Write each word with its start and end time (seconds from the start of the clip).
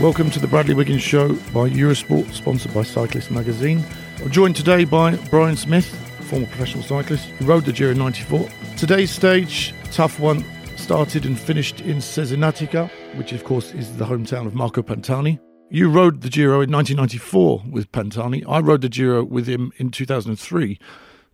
Welcome 0.00 0.30
to 0.30 0.38
the 0.38 0.46
Bradley 0.46 0.74
Wiggins 0.74 1.02
Show 1.02 1.34
by 1.52 1.68
Eurosport, 1.70 2.32
sponsored 2.32 2.72
by 2.72 2.82
Cyclist 2.84 3.30
Magazine. 3.32 3.84
I'm 4.22 4.30
joined 4.30 4.54
today 4.54 4.84
by 4.84 5.16
Brian 5.28 5.56
Smith, 5.56 5.86
former 6.26 6.46
professional 6.46 6.84
cyclist 6.84 7.24
who 7.26 7.46
rode 7.46 7.64
the 7.64 7.72
Giro 7.72 7.94
94. 7.94 8.48
Today's 8.76 9.10
stage, 9.10 9.74
tough 9.90 10.20
one, 10.20 10.44
started 10.76 11.26
and 11.26 11.38
finished 11.38 11.80
in 11.80 11.96
Cesenatico, 11.96 12.88
which 13.16 13.32
of 13.32 13.42
course 13.42 13.74
is 13.74 13.96
the 13.96 14.04
hometown 14.04 14.46
of 14.46 14.54
Marco 14.54 14.82
Pantani. 14.82 15.40
You 15.68 15.90
rode 15.90 16.20
the 16.20 16.28
Giro 16.28 16.60
in 16.60 16.70
1994 16.70 17.64
with 17.68 17.90
Pantani. 17.90 18.44
I 18.48 18.60
rode 18.60 18.82
the 18.82 18.88
Giro 18.88 19.24
with 19.24 19.48
him 19.48 19.72
in 19.78 19.90
2003. 19.90 20.78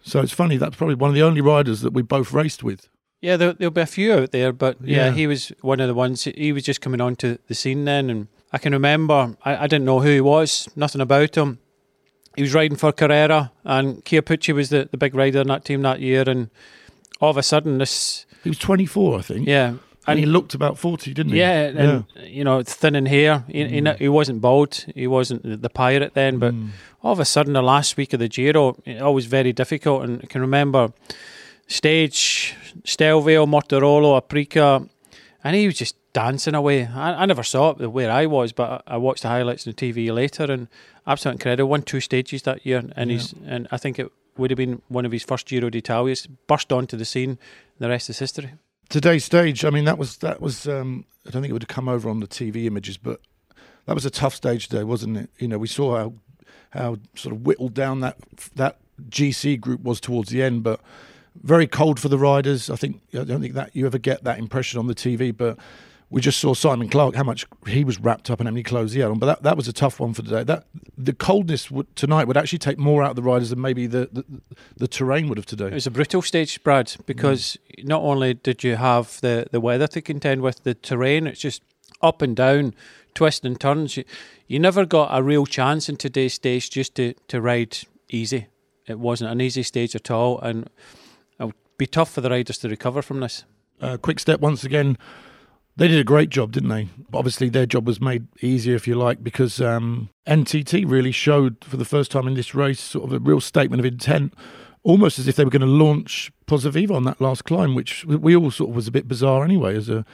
So 0.03 0.21
it's 0.21 0.33
funny, 0.33 0.57
that's 0.57 0.77
probably 0.77 0.95
one 0.97 1.11
of 1.11 1.15
the 1.15 1.23
only 1.23 1.43
riders 1.43 1.83
that 1.83 1.93
we 1.93 2.01
both 2.01 2.33
raced 2.33 2.63
with. 2.63 2.89
Yeah, 3.21 3.37
there, 3.37 3.55
will 3.61 3.71
be 3.71 3.81
a 3.83 3.87
few 3.87 4.13
out 4.15 4.33
there, 4.33 4.53
but 4.55 4.79
yeah, 4.83 5.07
Yeah. 5.07 5.11
he 5.13 5.27
was 5.27 5.53
one 5.61 5.81
of 5.81 5.89
the 5.89 5.95
ones. 5.95 6.25
He 6.25 6.53
was 6.53 6.63
just 6.63 6.81
coming 6.81 7.01
onto 7.03 7.37
the 7.49 7.55
scene 7.55 7.85
then, 7.85 8.11
and 8.11 8.29
I 8.55 8.59
can 8.59 8.73
remember 8.73 9.37
I, 9.45 9.57
I 9.65 9.67
didn't 9.67 9.85
know 9.85 10.01
who 10.01 10.11
he 10.11 10.21
was, 10.21 10.69
nothing 10.77 11.01
about 11.01 11.35
him. 11.37 11.59
He 12.37 12.43
was 12.43 12.55
riding 12.55 12.77
for 12.79 12.93
Carrera, 12.93 13.51
and 13.65 14.05
Chiappucci 14.05 14.53
was 14.55 14.69
the, 14.69 14.89
the 14.91 14.97
big 14.97 15.15
rider 15.15 15.41
in 15.41 15.49
that 15.49 15.65
team 15.65 15.83
that 15.83 16.01
year, 16.01 16.25
and 16.29 16.51
all 17.21 17.31
of 17.31 17.37
a 17.37 17.43
sudden 17.43 17.79
this, 17.79 18.27
He 18.43 18.51
was 18.51 18.59
24, 18.59 19.19
I 19.19 19.23
think. 19.23 19.47
yeah, 19.49 19.75
And 20.07 20.19
he 20.19 20.27
looked 20.27 20.53
about 20.55 20.77
40, 20.79 21.15
didn't 21.15 21.33
he? 21.33 21.39
yeah, 21.39 21.71
and 21.83 22.05
you 22.39 22.43
know, 22.45 22.63
thin 22.63 22.95
in 22.97 23.07
hair. 23.07 23.45
He, 23.49 23.65
he, 23.69 23.81
Mm. 23.81 23.99
he 23.99 24.09
wasn't 24.09 24.41
bald. 24.41 24.85
He 24.95 25.07
wasn't 25.07 25.63
the 25.63 25.71
pirate 25.71 26.15
then. 26.15 26.39
But 26.39 26.55
all 27.03 27.13
of 27.13 27.21
a 27.21 27.25
sudden, 27.25 27.53
the 27.55 27.63
last 27.63 27.97
week 27.97 28.13
of 28.15 28.21
the 28.21 28.29
Giro, 28.29 28.77
it 28.85 29.01
always 29.01 29.27
very 29.27 29.53
difficult. 29.53 30.03
And 30.05 30.21
I 30.23 30.27
can 30.27 30.41
remember 30.41 30.93
stage, 31.69 32.55
Stelvio, 32.85 33.47
Mortirolo, 33.47 34.21
Aprica, 34.21 34.89
and 35.43 35.57
he 35.57 35.67
was 35.67 35.77
just 35.79 35.97
dancing 36.15 36.55
away. 36.55 36.87
I, 36.87 37.23
I 37.23 37.27
never 37.27 37.43
saw 37.43 37.73
it 37.73 37.89
where 37.89 38.11
I 38.11 38.25
was, 38.25 38.53
but 38.53 38.85
I, 38.87 38.95
I 38.95 38.97
watched 38.97 39.23
the 39.23 39.29
highlights 39.29 39.67
on 39.67 39.75
the 39.77 39.93
TV 39.93 40.11
later, 40.15 40.45
and 40.45 40.69
absolutely 41.07 41.41
incredible. 41.41 41.69
Won 41.69 41.83
two 41.83 42.01
stages 42.01 42.43
that 42.43 42.65
year, 42.65 42.83
and 42.97 43.11
he's 43.11 43.35
and 43.47 43.69
I 43.71 43.77
think 43.77 43.99
it 43.99 44.11
would 44.39 44.51
have 44.51 44.57
been 44.57 44.81
one 44.89 45.05
of 45.05 45.13
his 45.13 45.23
first 45.23 45.47
Giro 45.47 45.69
d'Italia. 45.69 46.17
Burst 46.47 46.73
onto 46.73 46.97
the 46.97 47.05
scene. 47.05 47.39
The 47.79 47.89
rest 47.89 48.09
is 48.09 48.19
history. 48.21 48.53
today's 48.89 49.25
stage, 49.25 49.65
I 49.65 49.71
mean, 49.71 49.85
that 49.85 49.99
was 49.99 50.17
that 50.19 50.41
was. 50.41 50.67
Um, 50.67 51.05
I 51.27 51.31
don't 51.31 51.43
think 51.43 51.51
it 51.51 51.55
would 51.55 51.63
have 51.63 51.69
come 51.69 51.89
over 51.89 52.09
on 52.09 52.21
the 52.21 52.27
TV 52.27 52.65
images, 52.65 52.97
but 52.97 53.21
that 53.87 53.95
was 53.95 54.07
a 54.07 54.11
tough 54.11 54.35
stage 54.35 54.69
today, 54.69 54.85
wasn't 54.85 55.17
it? 55.17 55.31
You 55.39 55.49
know, 55.49 55.59
we 55.59 55.69
saw 55.69 55.97
how 55.97 56.15
how 56.71 56.97
sort 57.15 57.35
of 57.35 57.43
whittled 57.43 57.75
down 57.75 58.01
that 58.01 58.17
that 58.55 58.79
GC 59.09 59.61
group 59.61 59.83
was 59.83 60.01
towards 60.01 60.31
the 60.31 60.43
end, 60.43 60.63
but 60.63 60.81
very 61.43 61.67
cold 61.67 61.99
for 61.99 62.09
the 62.09 62.19
riders. 62.19 62.71
I 62.71 62.77
think 62.77 63.01
I 63.13 63.25
don't 63.25 63.41
think 63.41 63.55
that 63.55 63.75
you 63.75 63.85
ever 63.87 63.99
get 63.99 64.23
that 64.25 64.39
impression 64.39 64.79
on 64.79 64.87
the 64.87 64.95
TV, 64.95 65.37
but. 65.37 65.59
We 66.15 66.21
just 66.21 66.39
saw 66.39 66.55
Simon 66.55 66.89
Clarke, 66.89 67.17
how 67.17 67.25
much 67.25 67.45
he 67.67 67.83
was 67.83 67.99
wrapped 67.99 68.31
up 68.31 68.39
and 68.39 68.47
how 68.47 68.53
many 68.53 68.63
clothes 68.63 68.93
he 68.93 69.01
had 69.01 69.11
on. 69.11 69.19
But 69.19 69.27
that, 69.27 69.43
that 69.43 69.57
was 69.57 69.67
a 69.67 69.73
tough 69.73 69.99
one 69.99 70.15
for 70.15 70.23
today. 70.23 70.45
That 70.45 70.65
the 70.97 71.13
coldness 71.13 71.73
would, 71.73 71.97
tonight 71.97 72.29
would 72.29 72.37
actually 72.37 72.61
take 72.61 72.79
more 72.79 73.03
out 73.03 73.11
of 73.11 73.17
the 73.17 73.23
riders 73.23 73.51
than 73.51 73.61
maybe 73.61 73.89
the 73.89 74.09
the, 74.13 74.25
the 74.77 74.87
terrain 74.87 75.29
would 75.29 75.39
have 75.39 75.47
today. 75.47 75.67
It 75.67 75.75
was 75.75 75.89
a 75.89 75.91
brutal 75.91 76.23
stage, 76.23 76.63
Brad, 76.63 76.95
because 77.05 77.59
not 77.79 78.01
only 78.03 78.35
did 78.35 78.63
you 78.63 78.77
have 78.77 79.21
the, 79.23 79.47
the 79.51 79.59
weather 79.59 79.89
to 79.89 80.01
contend 80.01 80.43
with, 80.43 80.63
the 80.63 80.75
terrain, 80.75 81.27
it's 81.27 81.41
just 81.41 81.63
up 82.01 82.23
and 82.23 82.37
down, 82.37 82.77
twists 83.15 83.45
and 83.45 83.61
turns. 83.61 83.97
You, 83.97 84.05
you 84.47 84.61
never 84.61 84.87
got 84.87 85.09
a 85.11 85.21
real 85.21 85.47
chance 85.47 85.89
in 85.89 85.97
today's 85.97 86.35
stage 86.35 86.71
just 86.71 86.95
to, 86.95 87.15
to 87.27 87.41
ride 87.41 87.77
easy. 88.09 88.47
It 88.87 89.01
wasn't 89.01 89.33
an 89.33 89.41
easy 89.41 89.65
stage 89.65 89.97
at 89.97 90.13
all, 90.13 90.39
and 90.43 90.71
it 91.41 91.45
would 91.47 91.55
be 91.77 91.89
tough 91.89 92.13
for 92.13 92.21
the 92.21 92.31
riders 92.31 92.59
to 92.59 92.69
recover 92.69 93.03
from 93.03 93.19
this. 93.19 93.43
uh, 93.81 93.97
quick 93.97 94.21
step 94.21 94.39
once 94.39 94.63
again 94.63 94.97
they 95.77 95.89
did 95.89 95.99
a 95.99 96.05
great 96.05 96.31
job 96.31 96.53
didn't 96.53 96.69
they? 96.69 96.89
Obviously 97.13 97.49
their 97.49 97.67
job 97.67 97.87
was 97.87 98.01
made 98.01 98.27
easier 98.43 98.75
if 98.75 98.87
you 98.87 98.95
like 98.95 99.23
because 99.23 99.61
um, 99.61 100.09
ntt 100.27 100.91
really 100.91 101.13
showed 101.13 101.57
for 101.65 101.77
the 101.77 101.85
first 101.85 102.11
time 102.11 102.27
in 102.27 102.35
this 102.35 102.55
race 102.55 102.81
sort 102.81 103.05
of 103.05 103.13
a 103.13 103.19
real 103.19 103.41
statement 103.41 103.81
of 103.81 103.87
intent 103.87 104.35
almost 104.83 105.19
as 105.19 105.27
if 105.27 105.37
they 105.37 105.45
were 105.45 105.51
going 105.51 105.61
to 105.61 105.67
launch 105.67 106.31
Pozzovivo 106.47 106.95
on 106.95 107.05
that 107.05 107.21
last 107.21 107.45
climb 107.45 107.75
which 107.75 108.05
we 108.05 108.37
all 108.37 108.51
sort 108.51 108.71
of 108.71 108.77
was 108.77 108.87
a 108.87 108.93
bit 108.93 109.09
bizarre 109.09 109.45
anyway 109.45 109.77
as 109.77 109.89
a 109.89 110.05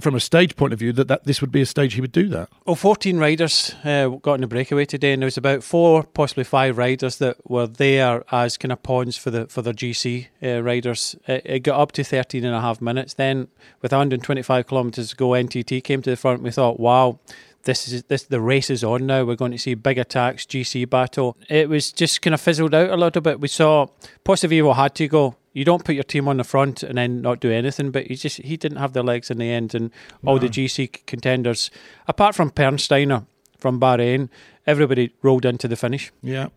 from 0.00 0.14
a 0.14 0.20
stage 0.20 0.56
point 0.56 0.72
of 0.72 0.78
view 0.78 0.92
that, 0.92 1.08
that 1.08 1.24
this 1.24 1.40
would 1.40 1.52
be 1.52 1.60
a 1.60 1.66
stage 1.66 1.94
he 1.94 2.00
would 2.00 2.12
do 2.12 2.28
that 2.28 2.48
Well, 2.66 2.76
14 2.76 3.18
riders 3.18 3.74
uh, 3.84 4.08
got 4.08 4.34
in 4.34 4.40
the 4.40 4.46
breakaway 4.46 4.84
today, 4.84 5.12
and 5.12 5.22
there 5.22 5.26
was 5.26 5.36
about 5.36 5.62
four, 5.62 6.02
possibly 6.02 6.44
five 6.44 6.78
riders 6.78 7.18
that 7.18 7.36
were 7.48 7.66
there 7.66 8.24
as 8.32 8.56
kind 8.56 8.72
of 8.72 8.82
pawns 8.82 9.16
for 9.16 9.30
the 9.30 9.46
for 9.46 9.62
their 9.62 9.72
GC 9.72 10.26
uh, 10.42 10.62
riders. 10.62 11.16
It, 11.26 11.42
it 11.44 11.58
got 11.60 11.80
up 11.80 11.92
to 11.92 12.04
13 12.04 12.44
and 12.44 12.54
a 12.54 12.60
half 12.60 12.80
minutes. 12.80 13.14
Then, 13.14 13.48
with 13.82 13.92
125 13.92 14.66
kilometres 14.66 15.10
to 15.10 15.16
go, 15.16 15.30
NTT 15.30 15.84
came 15.84 16.02
to 16.02 16.10
the 16.10 16.16
front. 16.16 16.42
We 16.42 16.50
thought, 16.50 16.80
wow. 16.80 17.18
This 17.62 17.88
is 17.88 18.04
this. 18.04 18.22
The 18.22 18.40
race 18.40 18.70
is 18.70 18.84
on 18.84 19.06
now. 19.06 19.24
We're 19.24 19.34
going 19.34 19.50
to 19.50 19.58
see 19.58 19.74
big 19.74 19.98
attacks, 19.98 20.46
GC 20.46 20.88
battle. 20.88 21.36
It 21.48 21.68
was 21.68 21.90
just 21.90 22.22
kind 22.22 22.32
of 22.32 22.40
fizzled 22.40 22.72
out 22.72 22.90
a 22.90 22.96
little 22.96 23.20
bit. 23.20 23.40
We 23.40 23.48
saw 23.48 23.88
Pozzovivo 24.24 24.76
had 24.76 24.94
to 24.94 25.08
go. 25.08 25.34
You 25.56 25.64
don't 25.64 25.84
put 25.84 25.94
your 25.94 26.04
team 26.04 26.28
on 26.28 26.36
the 26.36 26.44
front 26.44 26.82
and 26.82 26.98
then 26.98 27.22
not 27.22 27.40
do 27.40 27.50
anything. 27.50 27.90
But 27.90 28.08
he 28.08 28.14
just 28.14 28.36
he 28.42 28.58
didn't 28.58 28.76
have 28.76 28.92
the 28.92 29.02
legs 29.02 29.30
in 29.30 29.38
the 29.38 29.50
end, 29.50 29.74
and 29.74 29.90
all 30.26 30.38
the 30.38 30.48
GC 30.48 31.06
contenders, 31.06 31.70
apart 32.06 32.34
from 32.34 32.50
Pernsteiner 32.50 33.24
from 33.56 33.80
Bahrain, 33.80 34.28
everybody 34.66 35.14
rolled 35.22 35.46
into 35.46 35.66
the 35.66 35.76
finish. 35.76 36.12
yeah. 36.22 36.48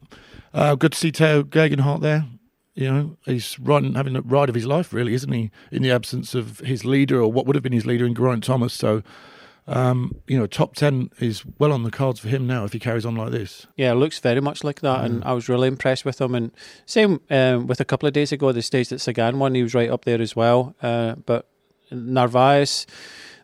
Uh, 0.53 0.75
good 0.75 0.91
to 0.91 0.97
see 0.97 1.11
Tao 1.11 1.43
Geoghegan 1.43 1.79
Hart 1.79 2.01
there. 2.01 2.25
You 2.73 2.91
know 2.91 3.17
he's 3.25 3.57
riding 3.59 3.93
having 3.93 4.15
a 4.17 4.21
ride 4.21 4.49
of 4.49 4.55
his 4.55 4.65
life 4.65 4.91
really 4.91 5.13
isn't 5.13 5.31
he? 5.31 5.51
In 5.71 5.81
the 5.83 5.91
absence 5.91 6.35
of 6.35 6.59
his 6.59 6.83
leader 6.83 7.21
or 7.21 7.31
what 7.31 7.45
would 7.45 7.55
have 7.55 7.63
been 7.63 7.71
his 7.71 7.85
leader 7.85 8.05
in 8.05 8.15
Geraint 8.15 8.43
Thomas. 8.43 8.73
So 8.73 9.03
um, 9.69 10.15
you 10.27 10.37
know, 10.37 10.47
top 10.47 10.75
10 10.75 11.11
is 11.19 11.43
well 11.59 11.71
on 11.71 11.83
the 11.83 11.91
cards 11.91 12.19
for 12.19 12.27
him 12.27 12.47
now 12.47 12.65
if 12.65 12.73
he 12.73 12.79
carries 12.79 13.05
on 13.05 13.15
like 13.15 13.31
this. 13.31 13.67
Yeah, 13.77 13.93
looks 13.93 14.17
very 14.17 14.41
much 14.41 14.63
like 14.63 14.81
that, 14.81 15.05
and 15.05 15.23
I 15.23 15.33
was 15.33 15.47
really 15.47 15.67
impressed 15.67 16.05
with 16.05 16.19
him. 16.19 16.33
And 16.33 16.51
same 16.87 17.21
um, 17.29 17.67
with 17.67 17.79
a 17.79 17.85
couple 17.85 18.07
of 18.07 18.13
days 18.13 18.31
ago, 18.31 18.51
the 18.51 18.63
stage 18.63 18.89
that 18.89 18.99
Sagan 18.99 19.37
won, 19.37 19.53
he 19.53 19.61
was 19.61 19.75
right 19.75 19.89
up 19.89 20.05
there 20.05 20.21
as 20.21 20.35
well. 20.35 20.75
Uh, 20.81 21.15
but 21.25 21.47
Narvaez, 21.91 22.87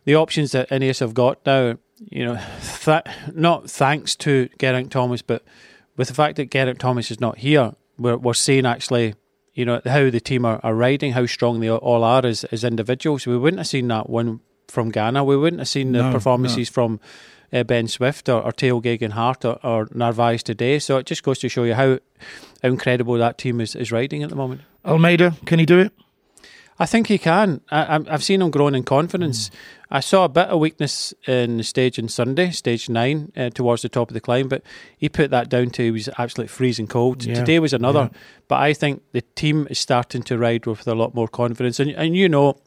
the 0.04 0.16
options 0.16 0.50
that 0.50 0.68
Ineos 0.70 0.98
have 0.98 1.14
got 1.14 1.38
now, 1.46 1.78
you 2.10 2.24
know, 2.24 2.40
th- 2.84 3.04
not 3.32 3.70
thanks 3.70 4.16
to 4.16 4.48
Geraint 4.58 4.90
Thomas, 4.90 5.22
but 5.22 5.44
with 5.96 6.08
the 6.08 6.14
fact 6.14 6.36
that 6.36 6.50
Geraint 6.50 6.80
Thomas 6.80 7.10
is 7.12 7.20
not 7.20 7.38
here, 7.38 7.72
we're, 7.98 8.16
we're 8.16 8.34
seeing 8.34 8.66
actually, 8.66 9.14
you 9.54 9.64
know, 9.64 9.80
how 9.84 10.10
the 10.10 10.20
team 10.20 10.44
are, 10.44 10.58
are 10.64 10.74
riding, 10.74 11.12
how 11.12 11.26
strong 11.26 11.60
they 11.60 11.70
all 11.70 12.02
are 12.02 12.26
as, 12.26 12.42
as 12.44 12.64
individuals. 12.64 13.26
We 13.26 13.38
wouldn't 13.38 13.60
have 13.60 13.68
seen 13.68 13.86
that 13.88 14.10
one 14.10 14.40
from 14.68 14.92
Ganna. 14.92 15.24
We 15.24 15.36
wouldn't 15.36 15.60
have 15.60 15.68
seen 15.68 15.92
the 15.92 16.02
No, 16.02 16.12
performances 16.12 16.68
from 16.68 17.00
uh, 17.52 17.64
Ben 17.64 17.88
Swift 17.88 18.28
or, 18.28 18.42
or 18.42 18.52
Tao 18.52 18.80
Hart 19.10 19.44
or, 19.44 19.58
or 19.64 19.88
Narvaez 19.94 20.42
today. 20.42 20.78
So 20.78 20.98
it 20.98 21.06
just 21.06 21.22
goes 21.22 21.38
to 21.40 21.48
show 21.48 21.64
you 21.64 21.74
how, 21.74 21.98
how 22.62 22.68
incredible 22.68 23.14
that 23.18 23.38
team 23.38 23.60
is, 23.60 23.74
is 23.74 23.92
riding 23.92 24.22
at 24.22 24.30
the 24.30 24.36
moment. 24.36 24.62
Almeida, 24.84 25.36
can 25.44 25.58
he 25.58 25.66
do 25.66 25.78
it? 25.78 25.92
I 26.78 26.84
think 26.84 27.06
he 27.06 27.16
can. 27.16 27.62
I, 27.70 28.04
I've 28.08 28.22
seen 28.22 28.42
him 28.42 28.50
growing 28.50 28.74
in 28.74 28.82
confidence. 28.82 29.50
I 29.90 30.00
saw 30.00 30.24
a 30.24 30.28
bit 30.28 30.48
of 30.48 30.60
weakness 30.60 31.14
in 31.26 31.56
the 31.56 31.64
stage 31.64 31.98
on 31.98 32.08
Sunday, 32.08 32.50
stage 32.50 32.90
nine, 32.90 33.32
uh, 33.34 33.48
towards 33.48 33.80
the 33.80 33.88
top 33.88 34.10
of 34.10 34.14
the 34.14 34.20
climb, 34.20 34.48
but 34.48 34.62
he 34.98 35.08
put 35.08 35.30
that 35.30 35.48
down 35.48 35.70
to 35.70 35.84
he 35.84 35.90
was 35.90 36.10
absolutely 36.18 36.48
freezing 36.48 36.86
cold. 36.86 37.24
Yeah, 37.24 37.34
Today 37.34 37.60
was 37.60 37.72
another, 37.72 38.10
yeah. 38.12 38.18
but 38.48 38.56
I 38.56 38.74
think 38.74 39.02
the 39.12 39.22
team 39.22 39.66
is 39.70 39.78
starting 39.78 40.22
to 40.24 40.36
ride 40.36 40.66
with 40.66 40.86
a 40.86 40.94
lot 40.94 41.14
more 41.14 41.28
confidence. 41.28 41.80
And, 41.80 41.92
and 41.92 42.14
you 42.14 42.28
know, 42.28 42.58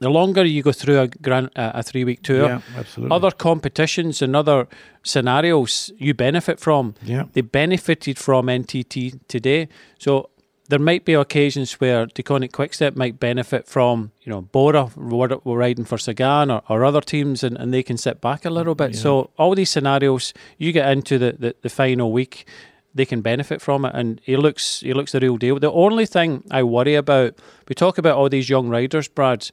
the 0.00 0.10
longer 0.10 0.44
you 0.44 0.62
go 0.62 0.72
through 0.72 0.98
a, 0.98 1.08
grand, 1.08 1.50
a, 1.56 1.78
a 1.78 1.82
three 1.82 2.04
week 2.04 2.22
tour, 2.22 2.46
Yeah, 2.46 2.60
absolutely. 2.76 3.14
other 3.14 3.30
competitions 3.30 4.22
and 4.22 4.34
other 4.34 4.66
scenarios 5.02 5.92
you 5.98 6.14
benefit 6.14 6.58
from. 6.58 6.94
Yeah. 7.02 7.24
They 7.32 7.42
benefited 7.42 8.18
from 8.18 8.46
NTT 8.46 9.20
today. 9.28 9.68
So 9.98 10.30
there 10.70 10.78
might 10.78 11.04
be 11.04 11.14
occasions 11.14 11.80
where 11.80 12.06
Deceuninck 12.06 12.52
Quickstep 12.52 12.94
might 12.94 13.18
benefit 13.18 13.66
from, 13.66 14.12
you 14.22 14.30
know, 14.30 14.40
Bora 14.40 14.88
we're, 14.96 15.38
riding 15.44 15.84
for 15.84 15.98
Sagan 15.98 16.50
or, 16.50 16.62
or 16.68 16.84
other 16.84 17.00
teams 17.00 17.42
and, 17.42 17.58
and 17.58 17.74
they 17.74 17.82
can 17.82 17.98
sit 17.98 18.20
back 18.20 18.44
a 18.44 18.50
little 18.50 18.76
bit. 18.76 18.94
Yeah. 18.94 19.00
So 19.00 19.30
all 19.36 19.54
these 19.54 19.70
scenarios, 19.70 20.32
you 20.58 20.72
get 20.72 20.88
into 20.90 21.18
the, 21.18 21.32
the, 21.32 21.56
the, 21.62 21.68
final 21.68 22.12
week, 22.12 22.46
they 22.94 23.04
can 23.04 23.20
benefit 23.20 23.60
from 23.60 23.84
it 23.84 23.92
and 23.94 24.20
he 24.24 24.36
looks 24.36 24.80
he 24.80 24.92
looks 24.92 25.12
the 25.12 25.20
real 25.20 25.36
deal. 25.36 25.58
The 25.58 25.72
only 25.72 26.06
thing 26.06 26.44
I 26.52 26.62
worry 26.62 26.94
about, 26.94 27.34
we 27.68 27.74
talk 27.74 27.98
about 27.98 28.16
all 28.16 28.28
these 28.28 28.48
young 28.48 28.68
riders, 28.68 29.08
Brad, 29.08 29.50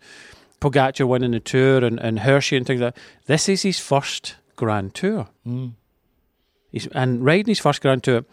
Pogacar 0.59 1.07
winning 1.07 1.31
the 1.31 1.39
tour 1.39 1.83
and, 1.83 1.99
and 1.99 2.19
Hirschi 2.19 2.57
and 2.57 2.65
things 2.65 2.81
like 2.81 2.95
that. 2.95 3.03
This 3.25 3.47
is 3.49 3.61
his 3.61 3.79
first 3.79 4.35
Grand 4.55 4.93
Tour. 4.93 5.27
Mm. 5.45 5.73
He's, 6.71 6.87
and 6.87 7.23
riding 7.23 7.47
his 7.47 7.59
first 7.59 7.81
Grand 7.81 8.03
Tour, 8.03 8.25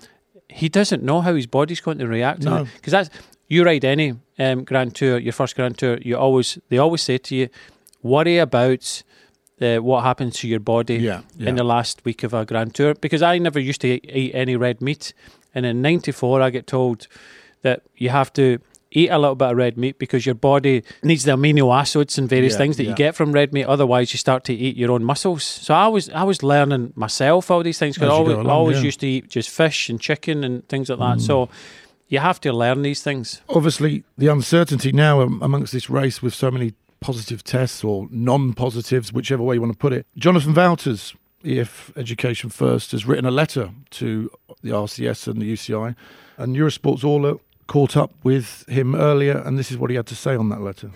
he 0.49 0.69
doesn't 0.69 1.03
know 1.03 1.21
how 1.21 1.35
his 1.35 1.47
body's 1.47 1.81
going 1.81 1.99
to 1.99 2.07
react 2.07 2.43
to 2.43 2.51
no. 2.51 2.57
it 2.63 2.69
because 2.77 2.93
that's 2.93 3.11
you 3.49 3.65
ride 3.65 3.85
any 3.85 4.15
um, 4.39 4.65
Grand 4.65 4.95
Tour, 4.95 5.19
your 5.19 5.33
first 5.33 5.55
Grand 5.55 5.79
Tour. 5.79 5.99
You 6.01 6.17
always 6.17 6.59
they 6.69 6.79
always 6.79 7.03
say 7.03 7.19
to 7.19 7.37
you, 7.37 7.49
worry 8.03 8.39
about. 8.39 9.03
Uh, 9.63 9.77
what 9.77 10.03
happens 10.03 10.41
to 10.41 10.49
your 10.49 10.59
body 10.59 10.97
yeah, 10.97 11.23
yeah. 11.37 11.49
in 11.49 11.55
the 11.55 11.63
last 11.63 12.05
week 12.05 12.25
of 12.25 12.35
a 12.35 12.45
Grand 12.45 12.75
Tour? 12.75 12.93
Because 12.95 13.23
I 13.23 13.39
never 13.39 13.61
used 13.61 13.81
to 13.83 13.89
eat, 13.89 14.11
eat 14.13 14.35
any 14.35 14.57
red 14.57 14.81
meat, 14.81 15.15
and 15.55 15.65
in 15.65 15.81
'94 15.81 16.43
I 16.43 16.51
get 16.51 16.67
told 16.67 17.07
that 17.63 17.83
you 17.97 18.09
have 18.09 18.33
to 18.33 18.59
eat 18.95 19.11
a 19.11 19.19
little 19.19 19.35
bit 19.35 19.51
of 19.51 19.57
red 19.57 19.77
meat 19.77 19.99
because 19.99 20.25
your 20.25 20.35
body 20.35 20.83
needs 21.03 21.25
the 21.25 21.33
amino 21.33 21.77
acids 21.77 22.17
and 22.17 22.29
various 22.29 22.55
yeah, 22.55 22.59
things 22.59 22.77
that 22.79 22.85
yeah. 22.85 22.91
you 22.91 22.97
get 22.97 23.15
from 23.15 23.33
red 23.33 23.53
meat. 23.53 23.65
Otherwise, 23.65 24.13
you 24.15 24.19
start 24.19 24.45
to 24.45 24.55
eat 24.55 24.77
your 24.77 24.93
own 24.93 25.05
muscles. 25.05 25.45
So 25.45 25.75
I 25.75 25.89
was 25.89 26.09
I 26.11 26.23
was 26.23 26.43
learning 26.43 26.93
myself 26.97 27.51
Orla 27.51 27.65
these 27.65 27.79
things 27.79 27.97
because 27.97 28.09
I 28.09 28.13
always, 28.13 28.37
along, 28.37 28.51
always 28.51 28.79
yeah. 28.79 28.85
used 28.85 29.01
to 29.01 29.07
eat 29.07 29.29
just 29.29 29.51
fish 29.51 29.91
and 29.91 30.01
chicken 30.01 30.45
and 30.45 30.67
things 30.69 30.89
like 30.89 30.99
that. 30.99 31.19
Mm. 31.19 31.27
So 31.27 31.49
you 32.09 32.21
have 32.21 32.41
to 32.41 32.53
learn 32.53 32.83
these 32.83 33.03
things. 33.03 33.43
Obviously, 33.49 34.05
the 34.17 34.29
uncertainty 34.29 34.93
now 34.93 35.21
amongst 35.21 35.73
this 35.73 35.91
race 35.91 36.23
with 36.23 36.35
so 36.35 36.51
many 36.51 36.75
positive 37.01 37.45
tests 37.45 37.85
or 37.85 38.09
non-positives, 38.11 39.13
whichever 39.13 39.43
way 39.43 39.57
you 39.57 39.61
want 39.61 39.73
to 39.73 39.79
put 39.79 39.93
it. 39.93 40.07
Jonathan 40.17 40.55
Vaughters, 40.55 41.15
EF 41.45 41.93
Education 41.97 42.49
First, 42.49 42.93
has 42.93 43.05
written 43.05 43.27
a 43.27 43.31
letter 43.31 43.71
to 43.91 44.31
the 44.63 44.71
RCS 44.71 45.29
and 45.29 45.43
the 45.43 45.53
UCI, 45.53 45.95
and 46.39 46.57
Eurosport's 46.57 47.05
all 47.05 47.39
caught 47.67 47.97
up 47.97 48.13
with 48.23 48.69
him 48.69 48.95
earlier, 48.95 49.39
and 49.39 49.59
this 49.59 49.71
is 49.71 49.79
what 49.79 49.91
he 49.91 49.97
had 49.97 50.07
to 50.07 50.17
say 50.17 50.37
on 50.37 50.49
that 50.51 50.61
letter. 50.61 50.91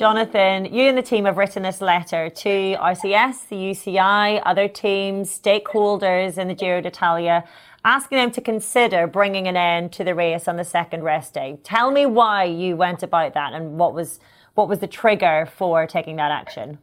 Jonathan, 0.00 0.64
you 0.64 0.84
and 0.84 0.96
the 0.96 1.02
team 1.02 1.26
have 1.26 1.36
written 1.36 1.62
this 1.62 1.82
letter 1.82 2.30
to 2.30 2.48
RCS, 2.48 3.48
the 3.48 3.56
UCI, 3.56 4.40
other 4.46 4.66
teams, 4.66 5.38
stakeholders 5.38 6.38
in 6.38 6.48
the 6.48 6.54
Giro 6.54 6.80
d'Italia, 6.80 7.44
asking 7.84 8.16
them 8.16 8.30
to 8.30 8.40
consider 8.40 9.06
bringing 9.06 9.46
an 9.46 9.58
end 9.58 9.92
to 9.92 10.02
the 10.02 10.14
race 10.14 10.48
on 10.48 10.56
the 10.56 10.64
second 10.64 11.02
rest 11.02 11.34
day. 11.34 11.58
Tell 11.64 11.90
me 11.90 12.06
why 12.06 12.44
you 12.44 12.76
went 12.76 13.02
about 13.02 13.34
that 13.34 13.52
and 13.52 13.78
what 13.78 13.92
was 13.92 14.20
what 14.54 14.68
was 14.68 14.78
the 14.78 14.86
trigger 14.86 15.48
for 15.54 15.86
taking 15.86 16.16
that 16.16 16.30
action? 16.30 16.78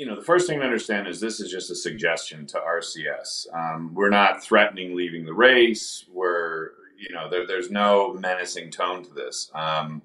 You 0.00 0.06
know, 0.06 0.16
the 0.16 0.24
first 0.24 0.46
thing 0.46 0.60
to 0.60 0.64
understand 0.64 1.06
is 1.06 1.20
this 1.20 1.40
is 1.40 1.50
just 1.50 1.70
a 1.70 1.74
suggestion 1.74 2.46
to 2.46 2.58
RCS. 2.58 3.52
Um, 3.52 3.92
we're 3.92 4.08
not 4.08 4.42
threatening 4.42 4.96
leaving 4.96 5.26
the 5.26 5.34
race. 5.34 6.06
We're, 6.10 6.70
you 6.96 7.14
know, 7.14 7.28
there, 7.28 7.46
there's 7.46 7.70
no 7.70 8.14
menacing 8.14 8.70
tone 8.70 9.04
to 9.04 9.12
this. 9.12 9.50
Um, 9.54 10.00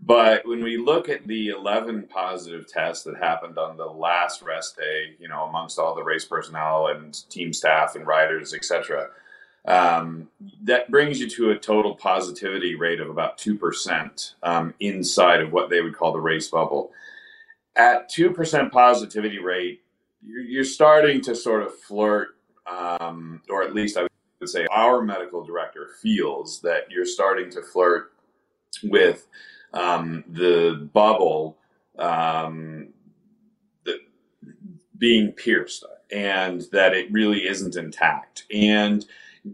but 0.00 0.48
when 0.48 0.64
we 0.64 0.78
look 0.78 1.10
at 1.10 1.26
the 1.26 1.48
11 1.48 2.04
positive 2.04 2.66
tests 2.66 3.04
that 3.04 3.18
happened 3.18 3.58
on 3.58 3.76
the 3.76 3.84
last 3.84 4.40
rest 4.40 4.78
day, 4.78 5.16
you 5.20 5.28
know, 5.28 5.44
amongst 5.44 5.78
all 5.78 5.94
the 5.94 6.02
race 6.02 6.24
personnel 6.24 6.86
and 6.86 7.28
team 7.28 7.52
staff 7.52 7.94
and 7.94 8.06
riders, 8.06 8.54
etc., 8.54 9.10
um, 9.66 10.28
that 10.62 10.90
brings 10.90 11.20
you 11.20 11.28
to 11.28 11.50
a 11.50 11.58
total 11.58 11.94
positivity 11.94 12.74
rate 12.74 13.00
of 13.00 13.10
about 13.10 13.36
2% 13.36 14.32
um, 14.42 14.72
inside 14.80 15.42
of 15.42 15.52
what 15.52 15.68
they 15.68 15.82
would 15.82 15.94
call 15.94 16.14
the 16.14 16.20
race 16.20 16.48
bubble 16.48 16.90
at 17.76 18.10
2% 18.10 18.72
positivity 18.72 19.38
rate, 19.38 19.82
you're, 20.22 20.64
starting 20.64 21.20
to 21.20 21.34
sort 21.34 21.62
of 21.62 21.74
flirt, 21.74 22.28
um, 22.66 23.42
or 23.48 23.62
at 23.62 23.74
least 23.74 23.96
I 23.96 24.02
would 24.40 24.48
say 24.48 24.66
our 24.70 25.02
medical 25.02 25.44
director 25.44 25.88
feels 26.02 26.60
that 26.62 26.90
you're 26.90 27.06
starting 27.06 27.50
to 27.50 27.62
flirt 27.62 28.12
with 28.82 29.28
um, 29.72 30.24
the 30.28 30.88
bubble 30.92 31.58
um, 31.98 32.88
being 34.98 35.32
pierced 35.32 35.84
and 36.10 36.62
that 36.72 36.94
it 36.94 37.10
really 37.12 37.46
isn't 37.46 37.76
intact. 37.76 38.44
And 38.52 39.04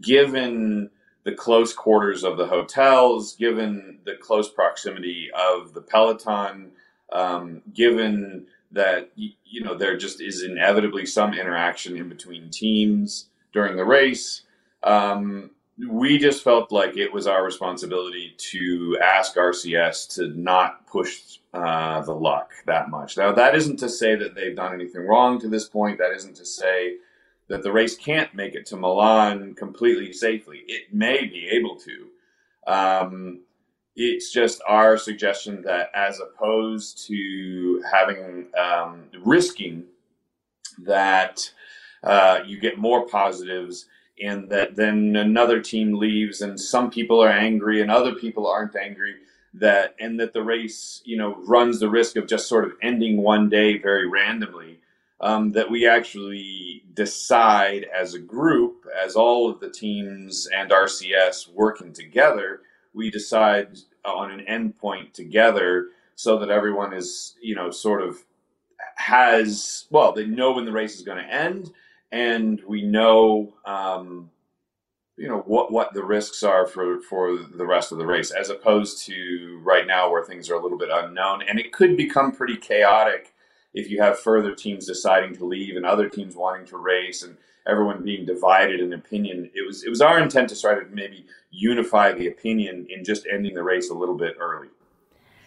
given 0.01 0.89
the 1.23 1.33
close 1.33 1.73
quarters 1.73 2.23
of 2.23 2.37
the 2.37 2.47
hotels, 2.47 3.35
given 3.35 3.99
the 4.05 4.15
close 4.15 4.49
proximity 4.49 5.29
of 5.33 5.73
the 5.73 5.81
peloton, 5.81 6.71
um, 7.11 7.61
given 7.73 8.47
that 8.71 9.11
you 9.15 9.61
know 9.63 9.75
there 9.75 9.95
just 9.97 10.21
is 10.21 10.43
inevitably 10.43 11.05
some 11.05 11.33
interaction 11.33 11.95
in 11.95 12.09
between 12.09 12.49
teams 12.49 13.27
during 13.53 13.75
the 13.75 13.85
race. 13.85 14.41
Um, 14.81 15.51
we 15.89 16.17
just 16.17 16.43
felt 16.43 16.71
like 16.71 16.97
it 16.97 17.11
was 17.11 17.25
our 17.25 17.43
responsibility 17.43 18.35
to 18.37 18.97
ask 19.01 19.35
RCS 19.35 20.13
to 20.15 20.27
not 20.39 20.85
push 20.85 21.39
uh, 21.53 22.01
the 22.01 22.13
luck 22.13 22.51
that 22.65 22.89
much. 22.89 23.17
Now, 23.17 23.31
that 23.31 23.55
isn't 23.55 23.77
to 23.77 23.89
say 23.89 24.15
that 24.15 24.35
they've 24.35 24.55
done 24.55 24.73
anything 24.73 25.07
wrong 25.07 25.39
to 25.39 25.47
this 25.47 25.67
point. 25.67 25.97
That 25.97 26.13
isn't 26.15 26.35
to 26.35 26.45
say 26.45 26.97
that 27.47 27.63
the 27.63 27.71
race 27.71 27.95
can't 27.95 28.33
make 28.35 28.53
it 28.55 28.65
to 28.67 28.77
Milan 28.77 29.55
completely 29.55 30.13
safely. 30.13 30.63
It 30.67 30.93
may 30.93 31.25
be 31.25 31.47
able 31.49 31.75
to. 31.77 32.07
Um, 32.71 33.41
it's 33.95 34.31
just 34.31 34.61
our 34.67 34.97
suggestion 34.97 35.61
that 35.63 35.91
as 35.93 36.19
opposed 36.19 37.05
to 37.07 37.83
having 37.91 38.47
um, 38.57 39.03
risking 39.23 39.83
that 40.79 41.51
uh, 42.03 42.39
you 42.45 42.59
get 42.59 42.77
more 42.77 43.07
positives 43.07 43.85
and 44.21 44.49
that 44.49 44.75
then 44.75 45.15
another 45.15 45.61
team 45.61 45.97
leaves 45.97 46.41
and 46.41 46.59
some 46.59 46.89
people 46.89 47.23
are 47.23 47.31
angry 47.31 47.81
and 47.81 47.91
other 47.91 48.13
people 48.13 48.47
aren't 48.47 48.75
angry 48.75 49.15
that 49.53 49.95
and 49.99 50.19
that 50.19 50.33
the 50.33 50.41
race 50.41 51.01
you 51.05 51.17
know 51.17 51.35
runs 51.47 51.79
the 51.79 51.89
risk 51.89 52.15
of 52.15 52.27
just 52.27 52.47
sort 52.47 52.65
of 52.65 52.73
ending 52.81 53.17
one 53.17 53.49
day 53.49 53.77
very 53.77 54.07
randomly 54.07 54.79
um, 55.21 55.51
that 55.51 55.69
we 55.69 55.87
actually 55.87 56.83
decide 56.93 57.85
as 57.95 58.13
a 58.13 58.19
group 58.19 58.85
as 59.03 59.15
all 59.15 59.49
of 59.49 59.59
the 59.59 59.69
teams 59.69 60.47
and 60.55 60.71
rcs 60.71 61.51
working 61.53 61.93
together 61.93 62.61
we 62.93 63.09
decide 63.09 63.77
on 64.05 64.31
an 64.31 64.45
endpoint 64.45 65.13
together 65.13 65.87
so 66.15 66.37
that 66.39 66.49
everyone 66.49 66.93
is, 66.93 67.35
you 67.41 67.55
know, 67.55 67.71
sort 67.71 68.01
of 68.01 68.23
has, 68.95 69.85
well, 69.89 70.11
they 70.11 70.25
know 70.25 70.51
when 70.51 70.65
the 70.65 70.71
race 70.71 70.95
is 70.95 71.01
going 71.01 71.17
to 71.17 71.33
end 71.33 71.71
and 72.11 72.61
we 72.67 72.83
know, 72.83 73.53
um, 73.65 74.29
you 75.17 75.27
know, 75.27 75.39
what, 75.45 75.71
what 75.71 75.93
the 75.93 76.03
risks 76.03 76.43
are 76.43 76.65
for, 76.65 76.99
for 77.01 77.37
the 77.37 77.65
rest 77.65 77.91
of 77.91 77.97
the 77.97 78.05
race 78.05 78.31
as 78.31 78.49
opposed 78.49 79.05
to 79.05 79.59
right 79.63 79.87
now 79.87 80.11
where 80.11 80.23
things 80.23 80.49
are 80.49 80.55
a 80.55 80.61
little 80.61 80.77
bit 80.77 80.89
unknown. 80.91 81.41
And 81.47 81.59
it 81.59 81.71
could 81.71 81.95
become 81.97 82.31
pretty 82.31 82.57
chaotic 82.57 83.33
if 83.73 83.89
you 83.89 84.01
have 84.01 84.19
further 84.19 84.53
teams 84.53 84.85
deciding 84.85 85.35
to 85.35 85.45
leave 85.45 85.75
and 85.75 85.85
other 85.85 86.09
teams 86.09 86.35
wanting 86.35 86.65
to 86.67 86.77
race 86.77 87.23
and 87.23 87.37
everyone 87.67 88.03
being 88.03 88.25
divided 88.25 88.79
in 88.79 88.93
opinion. 88.93 89.49
It 89.53 89.65
was 89.65 89.83
it 89.83 89.89
was 89.89 90.01
our 90.01 90.19
intent 90.19 90.49
to 90.49 90.59
try 90.59 90.75
to 90.75 90.85
maybe 90.91 91.25
unify 91.51 92.13
the 92.13 92.27
opinion 92.27 92.87
in 92.89 93.03
just 93.03 93.25
ending 93.31 93.53
the 93.53 93.63
race 93.63 93.89
a 93.89 93.93
little 93.93 94.17
bit 94.17 94.35
early. 94.39 94.69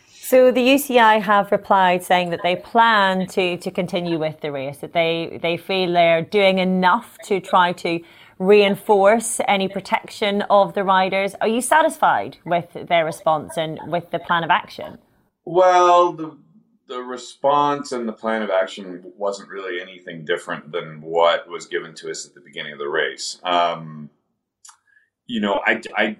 So 0.08 0.50
the 0.50 0.60
UCI 0.60 1.22
have 1.22 1.52
replied 1.52 2.02
saying 2.02 2.30
that 2.30 2.40
they 2.42 2.56
plan 2.56 3.26
to 3.28 3.56
to 3.58 3.70
continue 3.70 4.18
with 4.18 4.40
the 4.40 4.50
race, 4.50 4.78
that 4.78 4.92
they 4.92 5.38
they 5.42 5.56
feel 5.56 5.92
they're 5.92 6.22
doing 6.22 6.58
enough 6.58 7.16
to 7.24 7.40
try 7.40 7.72
to 7.74 8.00
reinforce 8.38 9.40
any 9.48 9.68
protection 9.68 10.42
of 10.50 10.74
the 10.74 10.84
riders. 10.84 11.34
Are 11.40 11.48
you 11.48 11.60
satisfied 11.60 12.38
with 12.44 12.66
their 12.88 13.04
response 13.04 13.56
and 13.56 13.78
with 13.86 14.10
the 14.10 14.18
plan 14.18 14.44
of 14.44 14.50
action? 14.50 14.98
Well, 15.44 16.12
the 16.12 16.36
the 16.88 17.00
response 17.00 17.92
and 17.92 18.08
the 18.08 18.12
plan 18.12 18.42
of 18.42 18.50
action 18.50 19.02
wasn't 19.16 19.48
really 19.48 19.80
anything 19.80 20.24
different 20.24 20.70
than 20.70 21.00
what 21.00 21.48
was 21.48 21.66
given 21.66 21.94
to 21.94 22.10
us 22.10 22.26
at 22.26 22.34
the 22.34 22.40
beginning 22.40 22.72
of 22.72 22.78
the 22.78 22.88
race. 22.88 23.40
Um, 23.42 24.08
you 25.26 25.40
know, 25.40 25.60
I, 25.66 25.80
I, 25.96 26.16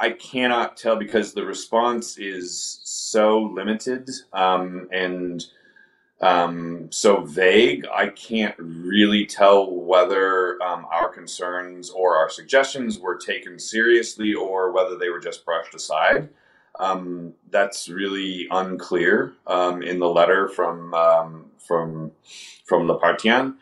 I 0.00 0.10
cannot 0.10 0.76
tell 0.76 0.96
because 0.96 1.32
the 1.32 1.44
response 1.44 2.18
is 2.18 2.80
so 2.84 3.40
limited 3.40 4.08
um, 4.32 4.88
and 4.90 5.44
um, 6.22 6.90
so 6.90 7.22
vague. 7.22 7.86
I 7.94 8.08
can't 8.08 8.54
really 8.58 9.26
tell 9.26 9.70
whether 9.70 10.62
um, 10.62 10.86
our 10.90 11.10
concerns 11.10 11.90
or 11.90 12.16
our 12.16 12.30
suggestions 12.30 12.98
were 12.98 13.16
taken 13.16 13.58
seriously 13.58 14.32
or 14.32 14.72
whether 14.72 14.96
they 14.96 15.10
were 15.10 15.20
just 15.20 15.44
brushed 15.44 15.74
aside. 15.74 16.30
Um, 16.78 17.34
that's 17.50 17.88
really 17.88 18.46
unclear 18.50 19.32
um, 19.46 19.82
in 19.82 19.98
the 19.98 20.08
letter 20.08 20.48
from 20.48 20.92
um, 20.94 21.46
from 21.58 22.12
from 22.64 22.86
Lappartient. 22.86 23.56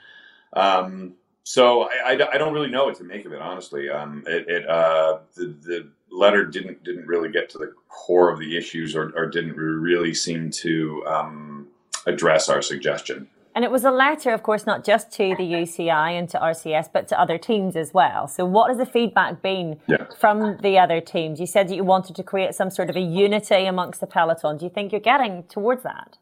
Um, 0.54 1.14
so 1.44 1.82
I, 1.82 2.12
I, 2.12 2.34
I, 2.34 2.38
don't 2.38 2.54
really 2.54 2.70
know 2.70 2.86
what 2.86 2.96
to 2.96 3.04
make 3.04 3.24
of 3.26 3.32
it, 3.32 3.40
honestly. 3.40 3.90
Um, 3.90 4.24
it, 4.26 4.48
it 4.48 4.68
uh, 4.68 5.18
the, 5.34 5.46
the 5.46 5.88
letter 6.10 6.44
didn't 6.46 6.82
didn't 6.82 7.06
really 7.06 7.28
get 7.28 7.50
to 7.50 7.58
the 7.58 7.72
core 7.88 8.32
of 8.32 8.38
the 8.38 8.56
issues, 8.56 8.96
or, 8.96 9.12
or 9.16 9.26
didn't 9.26 9.56
really 9.56 10.14
seem 10.14 10.50
to 10.50 11.04
um, 11.06 11.68
address 12.06 12.48
our 12.48 12.62
suggestion. 12.62 13.28
And 13.54 13.64
it 13.64 13.70
was 13.70 13.84
a 13.84 13.90
letter, 13.90 14.30
of 14.30 14.42
course, 14.42 14.66
not 14.66 14.84
just 14.84 15.12
to 15.12 15.34
the 15.36 15.44
UCI 15.62 16.18
and 16.18 16.28
to 16.30 16.38
RCS, 16.38 16.88
but 16.92 17.06
to 17.08 17.20
other 17.20 17.38
teams 17.38 17.76
as 17.76 17.94
well. 17.94 18.26
So, 18.26 18.44
what 18.44 18.68
has 18.68 18.78
the 18.78 18.86
feedback 18.86 19.42
been 19.42 19.80
yeah. 19.86 20.06
from 20.18 20.58
the 20.62 20.78
other 20.78 21.00
teams? 21.00 21.38
You 21.38 21.46
said 21.46 21.68
that 21.68 21.76
you 21.76 21.84
wanted 21.84 22.16
to 22.16 22.22
create 22.22 22.54
some 22.54 22.70
sort 22.70 22.90
of 22.90 22.96
a 22.96 23.00
unity 23.00 23.66
amongst 23.66 24.00
the 24.00 24.06
peloton. 24.06 24.58
Do 24.58 24.64
you 24.64 24.70
think 24.70 24.90
you're 24.90 25.00
getting 25.00 25.44
towards 25.44 25.84
that? 25.84 26.18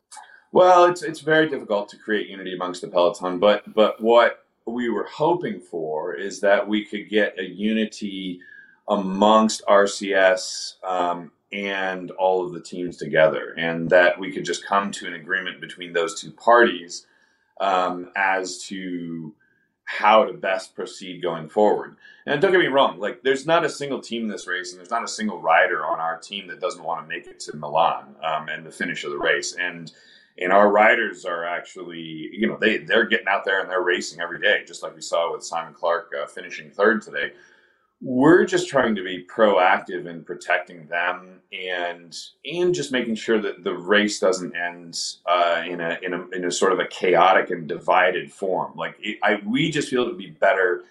Well, 0.53 0.85
it's 0.85 1.03
it's 1.03 1.21
very 1.21 1.49
difficult 1.49 1.89
to 1.91 1.97
create 1.97 2.29
unity 2.29 2.55
amongst 2.55 2.83
the 2.83 2.89
peloton, 2.89 3.39
but 3.39 3.73
but 3.73 4.03
what 4.03 4.45
we 4.67 4.91
were 4.91 5.09
hoping 5.11 5.59
for 5.59 6.15
is 6.15 6.41
that 6.41 6.69
we 6.69 6.85
could 6.85 7.09
get 7.09 7.39
a 7.39 7.45
unity 7.45 8.41
amongst 8.89 9.65
RCS 9.67 10.75
um, 10.85 11.33
and 11.53 12.11
all 12.13 12.45
of 12.45 12.53
the 12.53 12.61
teams 12.61 12.99
together, 12.99 13.55
and 13.57 13.89
that 13.89 14.19
we 14.21 14.31
could 14.31 14.45
just 14.45 14.67
come 14.67 14.91
to 14.93 15.07
an 15.07 15.15
agreement 15.15 15.63
between 15.63 15.95
those 15.95 16.21
two 16.21 16.31
parties 16.31 17.07
um, 17.61 18.11
as 18.17 18.59
to 18.65 19.35
how 19.85 20.25
to 20.25 20.33
best 20.33 20.75
proceed 20.75 21.23
going 21.23 21.49
forward. 21.49 21.97
And 22.25 22.41
don't 22.41 22.53
get 22.53 22.61
me 22.61 22.67
wrong, 22.69 22.99
like 22.99 23.23
there's 23.23 23.47
not 23.47 23.65
a 23.65 23.69
single 23.69 24.01
team 24.01 24.23
in 24.23 24.29
this 24.29 24.47
race, 24.47 24.73
and 24.73 24.79
there's 24.79 24.91
not 24.91 25.05
a 25.05 25.09
single 25.09 25.41
rider 25.41 25.85
on 25.85 25.99
our 25.99 26.19
team 26.19 26.47
that 26.49 26.61
doesn't 26.61 26.85
want 26.85 27.03
to 27.03 27.09
make 27.09 27.27
it 27.27 27.41
to 27.41 27.57
Milan 27.57 28.15
um, 28.23 28.49
and 28.49 28.65
the 28.65 28.71
finish 28.71 29.05
of 29.05 29.11
the 29.11 29.19
race. 29.19 29.55
And 29.59 29.93
and 30.39 30.53
our 30.53 30.71
riders 30.71 31.27
are 31.27 31.45
actually, 31.45 32.01
you 32.33 32.47
know, 32.47 32.57
they 32.57 32.79
they're 32.79 33.07
getting 33.07 33.29
out 33.29 33.45
there 33.45 33.61
and 33.61 33.69
they're 33.69 33.83
racing 33.83 34.21
every 34.21 34.41
day, 34.41 34.63
just 34.67 34.83
like 34.83 34.95
we 34.95 35.03
saw 35.03 35.33
with 35.33 35.45
Simon 35.45 35.75
Clarke 35.75 36.13
uh, 36.21 36.27
finishing 36.27 36.71
third 36.71 37.03
today. 37.03 37.33
We're 38.05 38.45
just 38.45 38.69
trying 38.69 38.97
to 38.97 39.05
be 39.05 39.25
proactive 39.25 40.07
in 40.07 40.25
protecting 40.25 40.89
them 40.89 41.41
and 41.53 42.19
and 42.45 42.75
just 42.75 42.91
making 42.91 43.15
sure 43.15 43.41
that 43.41 43.63
the 43.63 43.75
race 43.75 44.19
doesn't 44.19 44.57
end 44.57 44.99
uh, 45.25 45.63
in 45.65 45.81
a 45.81 45.99
in 46.03 46.13
a 46.13 46.29
in 46.31 46.45
a 46.45 46.51
sort 46.51 46.73
of 46.73 46.81
a 46.81 46.87
chaotic 46.87 47.51
and 47.51 47.69
divided 47.69 48.33
form. 48.33 48.73
Like 48.75 48.97
it, 49.01 49.19
I, 49.23 49.41
we 49.47 49.71
just 49.71 49.89
feel 49.89 50.03
it 50.03 50.09
would 50.09 50.19
be 50.19 50.31
better 50.31 50.83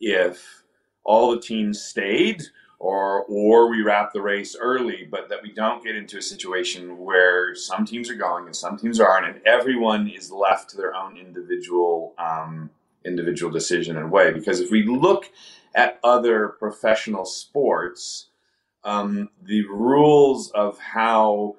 if 0.00 0.64
all 1.04 1.30
the 1.30 1.40
teams 1.40 1.80
stayed 1.80 2.42
or 2.78 3.24
or 3.24 3.70
we 3.70 3.82
wrap 3.82 4.12
the 4.12 4.20
race 4.20 4.56
early, 4.60 5.06
but 5.10 5.28
that 5.28 5.42
we 5.42 5.52
don't 5.52 5.84
get 5.84 5.96
into 5.96 6.18
a 6.18 6.22
situation 6.22 6.98
where 6.98 7.54
some 7.54 7.84
teams 7.84 8.10
are 8.10 8.16
going 8.16 8.46
and 8.46 8.56
some 8.56 8.76
teams 8.76 9.00
aren't, 9.00 9.26
and 9.26 9.46
everyone 9.46 10.08
is 10.08 10.30
left 10.30 10.70
to 10.70 10.76
their 10.76 10.94
own 10.94 11.16
individual 11.16 12.14
um, 12.18 12.70
individual 13.04 13.50
decision 13.50 13.96
and 13.96 14.10
way. 14.10 14.32
Because 14.32 14.60
if 14.60 14.70
we 14.70 14.82
look 14.82 15.30
at 15.76 16.00
other 16.02 16.48
professional 16.58 17.24
sports, 17.24 18.28
um, 18.82 19.28
the 19.44 19.62
rules 19.66 20.50
of 20.52 20.78
how 20.78 21.56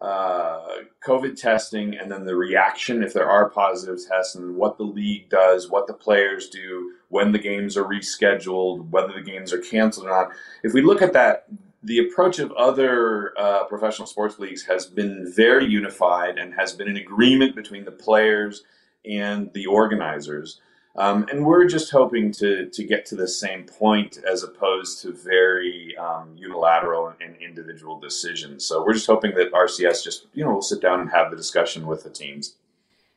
uh, 0.00 0.66
COVID 1.06 1.40
testing 1.40 1.96
and 1.96 2.10
then 2.10 2.24
the 2.24 2.34
reaction 2.34 3.02
if 3.02 3.12
there 3.12 3.30
are 3.30 3.50
positive 3.50 3.98
tests 4.06 4.34
and 4.34 4.56
what 4.56 4.76
the 4.76 4.82
league 4.82 5.28
does, 5.28 5.70
what 5.70 5.86
the 5.86 5.94
players 5.94 6.48
do, 6.48 6.94
when 7.08 7.32
the 7.32 7.38
games 7.38 7.76
are 7.76 7.84
rescheduled, 7.84 8.88
whether 8.90 9.12
the 9.12 9.22
games 9.22 9.52
are 9.52 9.58
canceled 9.58 10.06
or 10.06 10.10
not. 10.10 10.30
If 10.62 10.72
we 10.72 10.82
look 10.82 11.02
at 11.02 11.12
that, 11.12 11.46
the 11.82 11.98
approach 11.98 12.38
of 12.38 12.52
other 12.52 13.32
uh, 13.38 13.64
professional 13.64 14.06
sports 14.06 14.38
leagues 14.38 14.64
has 14.64 14.86
been 14.86 15.32
very 15.34 15.66
unified 15.66 16.38
and 16.38 16.54
has 16.54 16.72
been 16.72 16.88
an 16.88 16.96
agreement 16.96 17.54
between 17.54 17.84
the 17.84 17.92
players 17.92 18.64
and 19.04 19.52
the 19.54 19.66
organizers. 19.66 20.60
Um, 20.96 21.26
and 21.30 21.46
we're 21.46 21.66
just 21.66 21.90
hoping 21.92 22.32
to, 22.32 22.68
to 22.68 22.84
get 22.84 23.06
to 23.06 23.16
the 23.16 23.28
same 23.28 23.64
point 23.64 24.18
as 24.28 24.42
opposed 24.42 25.00
to 25.02 25.12
very 25.12 25.96
um, 25.96 26.34
unilateral 26.36 27.14
and, 27.20 27.36
individual 27.40 27.98
decisions. 27.98 28.64
So 28.64 28.84
we're 28.84 28.94
just 28.94 29.06
hoping 29.06 29.34
that 29.36 29.52
RCS 29.52 30.04
just, 30.04 30.26
you 30.34 30.44
know, 30.44 30.52
will 30.52 30.62
sit 30.62 30.80
down 30.80 31.00
and 31.00 31.10
have 31.10 31.30
the 31.30 31.36
discussion 31.36 31.86
with 31.86 32.02
the 32.02 32.10
teams. 32.10 32.56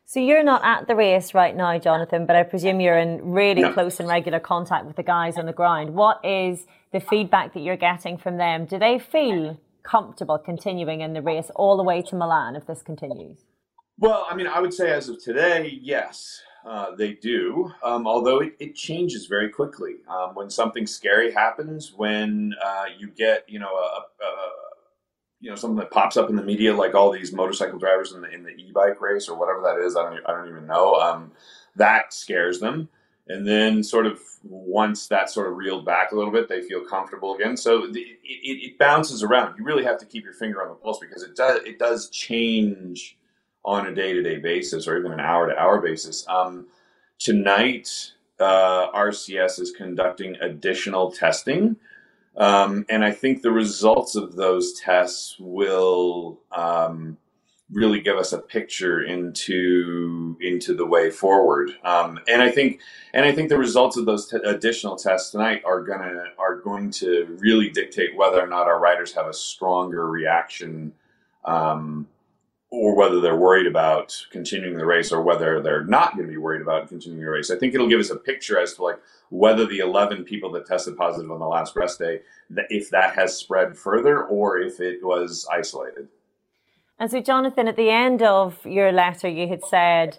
So 0.06 0.20
you're 0.20 0.44
not 0.44 0.64
at 0.64 0.88
the 0.88 0.96
race 0.96 1.34
right 1.34 1.56
now, 1.56 1.78
Jonathan, 1.80 2.26
but 2.26 2.36
I 2.36 2.44
presume 2.44 2.80
you're 2.80 2.98
in 2.98 3.32
really 3.32 3.64
no. 3.64 3.74
close 3.74 4.00
and 4.00 4.08
regular 4.08 4.40
contact 4.40 4.86
with 4.86 4.96
the 4.96 5.04
guys 5.04 5.38
on 5.38 5.46
the 5.46 5.54
ground. 5.54 5.94
What 5.94 6.24
is 6.24 6.66
the 6.92 7.00
feedback 7.00 7.54
that 7.54 7.62
you're 7.62 7.78
getting 7.78 8.18
from 8.18 8.38
them? 8.38 8.66
Do 8.66 8.78
they 8.78 9.00
feel 9.00 9.60
comfortable 9.84 10.38
continuing 10.38 11.02
in 11.02 11.14
the 11.14 11.22
race 11.22 11.50
all 11.56 11.78
the 11.78 11.84
way 11.84 12.02
to 12.04 12.16
Milan 12.16 12.56
if 12.56 12.68
this 12.68 12.82
continues? 12.82 13.40
Well, 13.98 14.26
I 14.30 14.36
mean, 14.36 14.48
I 14.48 14.60
would 14.60 14.74
say 14.74 14.92
as 14.92 15.10
of 15.10 15.22
today, 15.24 15.80
yes. 15.82 16.42
Uh, 16.66 16.96
they 16.96 17.14
do, 17.14 17.70
um, 17.84 18.08
although 18.08 18.40
it, 18.40 18.56
it, 18.58 18.74
changes 18.74 19.26
very 19.26 19.50
quickly. 19.50 19.96
Um, 20.08 20.34
when 20.34 20.50
something 20.50 20.88
scary 20.88 21.34
happens, 21.34 21.92
when 21.94 22.54
uh, 22.64 22.86
you 22.98 23.10
get, 23.10 23.44
you 23.50 23.60
know, 23.60 23.76
a, 23.76 24.24
a, 24.24 24.50
you 25.42 25.50
know, 25.50 25.58
something 25.58 25.78
that 25.80 25.92
pops 25.92 26.16
up 26.16 26.30
in 26.30 26.38
the 26.38 26.42
media, 26.42 26.74
like 26.74 26.96
all 26.96 27.12
these 27.12 27.34
motorcycle 27.34 27.78
drivers 27.78 28.14
in 28.14 28.22
the 28.22 28.30
in 28.30 28.44
the 28.44 28.52
e-bike 28.52 29.02
race 29.02 29.28
or 29.28 29.38
whatever 29.38 29.60
that 29.62 29.86
is, 29.86 29.98
I 29.98 30.04
don't, 30.04 30.26
I 30.26 30.32
don't 30.32 30.48
even 30.48 30.66
know. 30.66 30.96
Um, 30.96 31.34
that 31.76 32.14
scares 32.14 32.62
them, 32.62 32.88
and 33.28 33.46
then 33.46 33.84
sort 33.84 34.06
of 34.06 34.22
once 34.44 35.08
that 35.08 35.30
sort 35.30 35.50
of 35.50 35.58
reeled 35.58 35.86
back 35.86 36.14
a 36.14 36.16
little 36.16 36.32
bit, 36.32 36.48
they 36.48 36.62
feel 36.62 36.86
comfortable 36.86 37.36
again. 37.36 37.58
So 37.58 37.88
the, 37.88 38.00
it, 38.00 38.72
it 38.72 38.80
bounces 38.80 39.22
around. 39.22 39.58
You 39.58 39.66
really 39.66 39.84
have 39.84 39.98
to 40.00 40.06
keep 40.06 40.24
your 40.24 40.34
finger 40.34 40.64
on 40.64 40.70
the 40.70 40.76
pulse 40.76 41.00
because 41.00 41.24
it 41.24 41.36
does 41.36 41.60
it 41.66 41.78
does 41.78 42.10
change 42.10 43.18
on 43.66 43.88
a 43.88 43.96
day 43.96 44.14
to 44.14 44.22
day 44.22 44.38
basis 44.38 44.88
or 44.88 44.98
even 44.98 45.12
an 45.12 45.20
hour 45.20 45.48
to 45.48 45.58
hour 45.58 45.82
basis. 45.82 46.28
Um, 46.28 46.68
tonight, 47.20 48.12
uh, 48.40 48.92
RCS 48.92 49.60
is 49.60 49.72
conducting 49.72 50.36
additional 50.42 51.12
testing. 51.12 51.78
Um, 52.36 52.86
and 52.90 53.06
I 53.06 53.12
think 53.12 53.42
the 53.42 53.52
results 53.52 54.16
of 54.16 54.36
those 54.36 54.74
tests 54.74 55.38
will 55.40 56.40
um, 56.52 57.18
really 57.72 58.02
give 58.02 58.18
us 58.18 58.34
a 58.34 58.40
picture 58.40 59.04
into 59.04 60.38
into 60.42 60.74
the 60.74 60.86
way 60.86 61.10
forward. 61.10 61.72
Um, 61.84 62.20
and 62.28 62.42
I 62.42 62.50
think 62.50 62.82
and 63.14 63.26
I 63.26 63.32
think 63.32 63.50
the 63.50 63.58
results 63.58 63.98
of 63.98 64.06
those 64.06 64.28
t- 64.28 64.38
additional 64.44 64.96
tests 64.96 65.32
tonight 65.32 65.62
are 65.64 65.82
gonna 65.82 66.26
are 66.40 66.56
going 66.56 66.92
to 66.92 67.38
really 67.40 67.70
dictate 67.70 68.16
whether 68.16 68.42
or 68.42 68.48
not 68.48 68.68
our 68.68 68.80
riders 68.80 69.14
have 69.14 69.28
a 69.28 69.34
stronger 69.34 70.08
reaction 70.08 70.94
um, 71.46 72.08
or 72.74 72.96
whether 72.96 73.22
they're 73.22 73.38
worried 73.38 73.68
about 73.68 74.20
continuing 74.32 74.76
the 74.76 74.86
race 74.86 75.12
or 75.12 75.22
whether 75.22 75.62
they're 75.62 75.86
not 75.86 76.16
going 76.16 76.26
to 76.26 76.32
be 76.32 76.40
worried 76.40 76.64
about 76.64 76.90
continuing 76.90 77.24
the 77.24 77.30
race. 77.30 77.52
I 77.52 77.56
think 77.56 77.76
it'll 77.76 77.88
give 77.88 78.00
us 78.00 78.10
a 78.10 78.16
picture 78.16 78.60
as 78.60 78.74
to 78.74 78.84
like 78.84 79.00
whether 79.30 79.68
the 79.68 79.78
11 79.78 80.24
people 80.24 80.52
that 80.54 80.66
tested 80.66 80.98
positive 80.98 81.30
on 81.30 81.38
the 81.38 81.46
last 81.46 81.76
rest 81.76 82.00
day, 82.00 82.22
if 82.70 82.90
that 82.90 83.14
has 83.14 83.38
spread 83.38 83.78
further 83.78 84.24
or 84.24 84.58
if 84.58 84.80
it 84.80 85.04
was 85.04 85.48
isolated. 85.54 86.08
And 86.98 87.12
so, 87.12 87.22
Jonathan, 87.22 87.68
at 87.68 87.76
the 87.76 87.92
end 87.92 88.24
of 88.24 88.66
your 88.66 88.92
letter, 88.92 89.28
you 89.28 89.48
had 89.48 89.64
said 89.66 90.18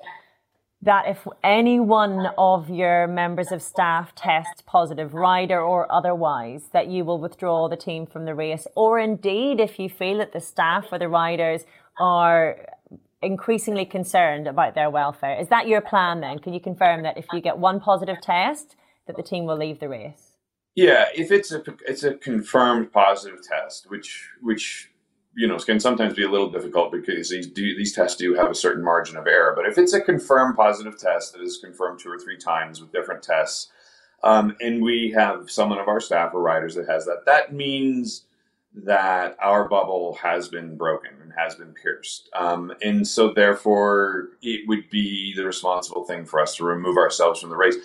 that 0.83 1.09
if 1.09 1.27
any 1.43 1.81
one 1.81 2.29
of 2.39 2.71
your 2.71 3.09
members 3.09 3.51
of 3.51 3.63
staff 3.63 4.15
tests 4.15 4.63
positive, 4.65 5.13
rider 5.13 5.61
or 5.61 5.91
otherwise, 5.91 6.69
that 6.73 6.87
you 6.87 7.05
will 7.05 7.19
withdraw 7.19 7.69
the 7.69 7.77
team 7.77 8.07
from 8.07 8.27
the 8.27 8.35
race, 8.35 8.69
or 8.77 9.01
indeed 9.01 9.59
if 9.59 9.81
you 9.81 9.89
feel 9.89 10.19
that 10.19 10.33
the 10.33 10.41
staff 10.41 10.93
or 10.93 10.99
the 11.01 11.09
riders 11.09 11.65
are 11.99 12.57
increasingly 13.23 13.85
concerned 13.85 14.47
about 14.47 14.75
their 14.75 14.91
welfare. 14.91 15.39
Is 15.39 15.49
that 15.49 15.67
your 15.67 15.81
plan 15.81 16.21
then? 16.21 16.39
Can 16.39 16.53
you 16.53 16.61
confirm 16.61 17.03
that 17.03 17.17
if 17.17 17.27
you 17.33 17.41
get 17.41 17.59
one 17.59 17.81
positive 17.81 18.21
test, 18.21 18.77
that 19.07 19.17
the 19.17 19.23
team 19.23 19.45
will 19.47 19.57
leave 19.57 19.81
the 19.81 19.89
race? 19.89 20.35
Yeah, 20.75 21.07
if 21.15 21.31
it's 21.31 21.53
a 21.53 21.63
it's 21.87 22.03
a 22.03 22.15
confirmed 22.15 22.93
positive 22.93 23.41
test, 23.43 23.89
which 23.91 24.29
which 24.43 24.91
you 25.37 25.47
know 25.47 25.57
can 25.57 25.79
sometimes 25.79 26.15
be 26.15 26.25
a 26.25 26.31
little 26.31 26.51
difficult 26.51 26.91
because 26.91 27.31
these 27.31 27.47
do, 27.47 27.77
these 27.77 27.95
tests 27.95 28.17
do 28.17 28.35
have 28.35 28.51
a 28.51 28.55
certain 28.55 28.83
margin 28.83 29.17
of 29.17 29.27
error. 29.27 29.53
But 29.55 29.67
if 29.67 29.79
it's 29.79 29.93
a 29.93 30.01
confirmed 30.01 30.57
positive 30.57 30.99
test 30.99 31.33
that 31.33 31.43
is 31.43 31.59
confirmed 31.59 32.01
two 32.01 32.11
or 32.11 32.19
three 32.19 32.37
times 32.37 32.81
with 32.81 32.93
different 32.93 33.23
tests, 33.23 33.71
um, 34.25 34.57
and 34.61 34.83
we 34.83 35.13
have 35.17 35.49
someone 35.49 35.79
of 35.79 35.87
our 35.87 36.01
staff 36.01 36.35
or 36.35 36.43
riders 36.43 36.75
that 36.75 36.89
has 36.89 37.05
that, 37.07 37.25
that 37.27 37.53
means 37.53 38.25
that 38.75 39.37
our 39.40 39.69
bubble 39.69 40.19
has 40.23 40.49
been 40.49 40.76
broken 40.76 41.12
and 41.23 41.33
has 41.37 41.54
been 41.54 41.73
pierced. 41.75 42.28
Um, 42.35 42.73
and 42.83 43.07
so, 43.07 43.33
therefore, 43.33 44.31
it 44.43 44.66
would 44.66 44.90
be 44.90 45.33
the 45.37 45.45
responsible 45.45 46.04
thing 46.04 46.25
for 46.25 46.40
us 46.40 46.57
to 46.57 46.64
remove 46.64 46.97
ourselves 46.97 47.40
from 47.40 47.50
the 47.50 47.57
race, 47.57 47.76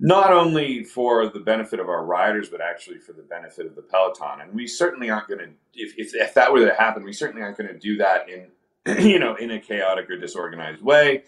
not 0.00 0.32
only 0.32 0.84
for 0.84 1.28
the 1.28 1.40
benefit 1.40 1.80
of 1.80 1.88
our 1.88 2.04
riders, 2.04 2.48
but 2.48 2.62
actually 2.62 2.98
for 2.98 3.12
the 3.12 3.22
benefit 3.22 3.66
of 3.66 3.74
the 3.74 3.82
peloton. 3.82 4.40
And 4.40 4.54
we 4.54 4.66
certainly 4.66 5.10
aren't 5.10 5.28
going 5.28 5.40
to, 5.40 5.50
if, 5.74 5.94
if, 5.98 6.14
if 6.14 6.34
that 6.34 6.52
were 6.52 6.66
to 6.66 6.74
happen, 6.74 7.04
we 7.04 7.12
certainly 7.12 7.42
aren't 7.42 7.58
going 7.58 7.68
to 7.68 7.78
do 7.78 7.98
that 7.98 8.26
in, 8.28 8.48
you 9.04 9.18
know, 9.18 9.34
in 9.34 9.50
a 9.50 9.60
chaotic 9.60 10.08
or 10.08 10.16
disorganized 10.16 10.82
way. 10.82 11.24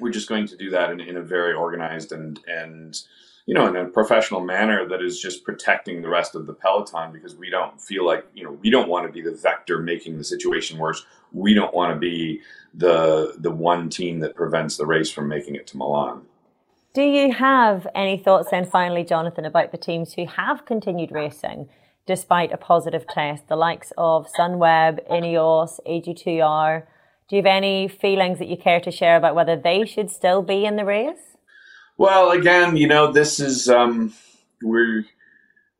We're 0.00 0.10
just 0.10 0.28
going 0.28 0.46
to 0.48 0.56
do 0.56 0.70
that 0.70 0.90
in, 0.90 1.00
in 1.00 1.16
a 1.18 1.22
very 1.22 1.52
organized 1.52 2.10
and 2.10 2.40
and 2.48 2.98
you 3.46 3.54
know, 3.54 3.66
in 3.66 3.76
a 3.76 3.84
professional 3.84 4.40
manner 4.40 4.88
that 4.88 5.02
is 5.02 5.20
just 5.20 5.44
protecting 5.44 6.00
the 6.00 6.08
rest 6.08 6.34
of 6.34 6.46
the 6.46 6.54
peloton 6.54 7.12
because 7.12 7.36
we 7.36 7.50
don't 7.50 7.80
feel 7.80 8.06
like, 8.06 8.24
you 8.34 8.42
know, 8.42 8.52
we 8.62 8.70
don't 8.70 8.88
want 8.88 9.06
to 9.06 9.12
be 9.12 9.20
the 9.20 9.36
vector 9.36 9.80
making 9.80 10.16
the 10.16 10.24
situation 10.24 10.78
worse. 10.78 11.04
We 11.32 11.52
don't 11.52 11.74
want 11.74 11.94
to 11.94 11.98
be 11.98 12.40
the 12.72 13.34
the 13.38 13.50
one 13.50 13.90
team 13.90 14.20
that 14.20 14.34
prevents 14.34 14.76
the 14.76 14.86
race 14.86 15.10
from 15.10 15.28
making 15.28 15.56
it 15.56 15.66
to 15.68 15.76
Milan. 15.76 16.22
Do 16.94 17.02
you 17.02 17.32
have 17.32 17.88
any 17.94 18.16
thoughts 18.16 18.50
then, 18.50 18.64
finally, 18.64 19.02
Jonathan, 19.04 19.44
about 19.44 19.72
the 19.72 19.78
teams 19.78 20.14
who 20.14 20.26
have 20.26 20.64
continued 20.64 21.10
racing 21.10 21.68
despite 22.06 22.52
a 22.52 22.56
positive 22.56 23.06
test, 23.08 23.48
the 23.48 23.56
likes 23.56 23.92
of 23.98 24.28
Sunweb, 24.38 25.00
Ineos, 25.10 25.80
AG2R? 25.88 26.84
Do 27.28 27.36
you 27.36 27.42
have 27.42 27.46
any 27.46 27.88
feelings 27.88 28.38
that 28.38 28.48
you 28.48 28.56
care 28.56 28.80
to 28.80 28.92
share 28.92 29.16
about 29.16 29.34
whether 29.34 29.56
they 29.56 29.84
should 29.84 30.10
still 30.10 30.40
be 30.40 30.64
in 30.64 30.76
the 30.76 30.84
race? 30.84 31.33
Well, 31.96 32.32
again, 32.32 32.76
you 32.76 32.88
know, 32.88 33.12
this 33.12 33.40
is 33.40 33.68
um, 33.68 34.12
we're 34.62 35.04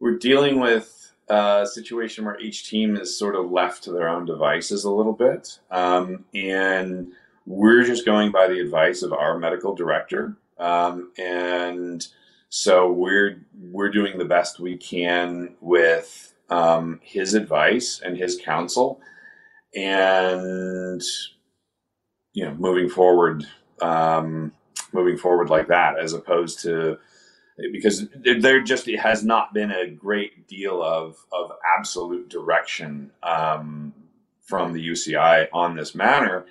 we're 0.01 0.19
dealing 0.19 0.61
with 0.61 1.13
a 1.29 1.67
situation 1.71 2.25
where 2.25 2.39
each 2.39 2.69
team 2.69 2.97
is 2.97 3.19
sort 3.19 3.35
of 3.35 3.51
left 3.51 3.85
to 3.85 3.93
their 3.93 4.09
own 4.09 4.25
devices 4.27 4.85
a 4.85 4.91
little 4.91 5.13
bit, 5.13 5.59
um, 5.71 6.25
and 6.35 7.13
we're 7.47 7.85
just 7.85 8.07
going 8.07 8.31
by 8.31 8.47
the 8.47 8.61
advice 8.61 9.03
of 9.03 9.13
our 9.13 9.39
medical 9.39 9.75
director 9.75 10.37
um, 10.59 11.13
and 11.19 12.07
so 12.49 12.93
we're 12.93 13.41
we're 13.59 13.91
doing 13.91 14.19
the 14.19 14.25
best 14.25 14.61
we 14.61 14.77
can 14.77 15.57
with 15.61 16.33
um, 16.51 17.01
his 17.03 17.35
advice 17.35 18.01
and 18.05 18.17
his 18.17 18.41
counsel, 18.43 19.01
and 19.75 21.03
you 22.33 22.45
know, 22.45 22.55
moving 22.55 22.89
forward, 22.89 23.47
um, 23.81 24.53
moving 24.95 25.17
forward 25.17 25.51
like 25.51 25.69
that, 25.69 25.99
as 25.99 26.13
opposed 26.13 26.61
to 26.61 26.99
because 27.73 28.09
there 28.25 28.61
just 28.63 28.89
it 28.89 28.99
has 28.99 29.25
not 29.25 29.55
been 29.55 29.71
a 29.71 29.89
great 29.89 30.49
deal 30.49 30.83
of 30.83 31.17
of 31.33 31.53
absolute 31.77 32.29
direction 32.29 33.11
um, 33.23 33.93
from 34.41 34.73
the 34.73 34.89
UCI 34.89 35.49
on 35.53 35.77
this 35.77 35.95
matter 35.95 36.47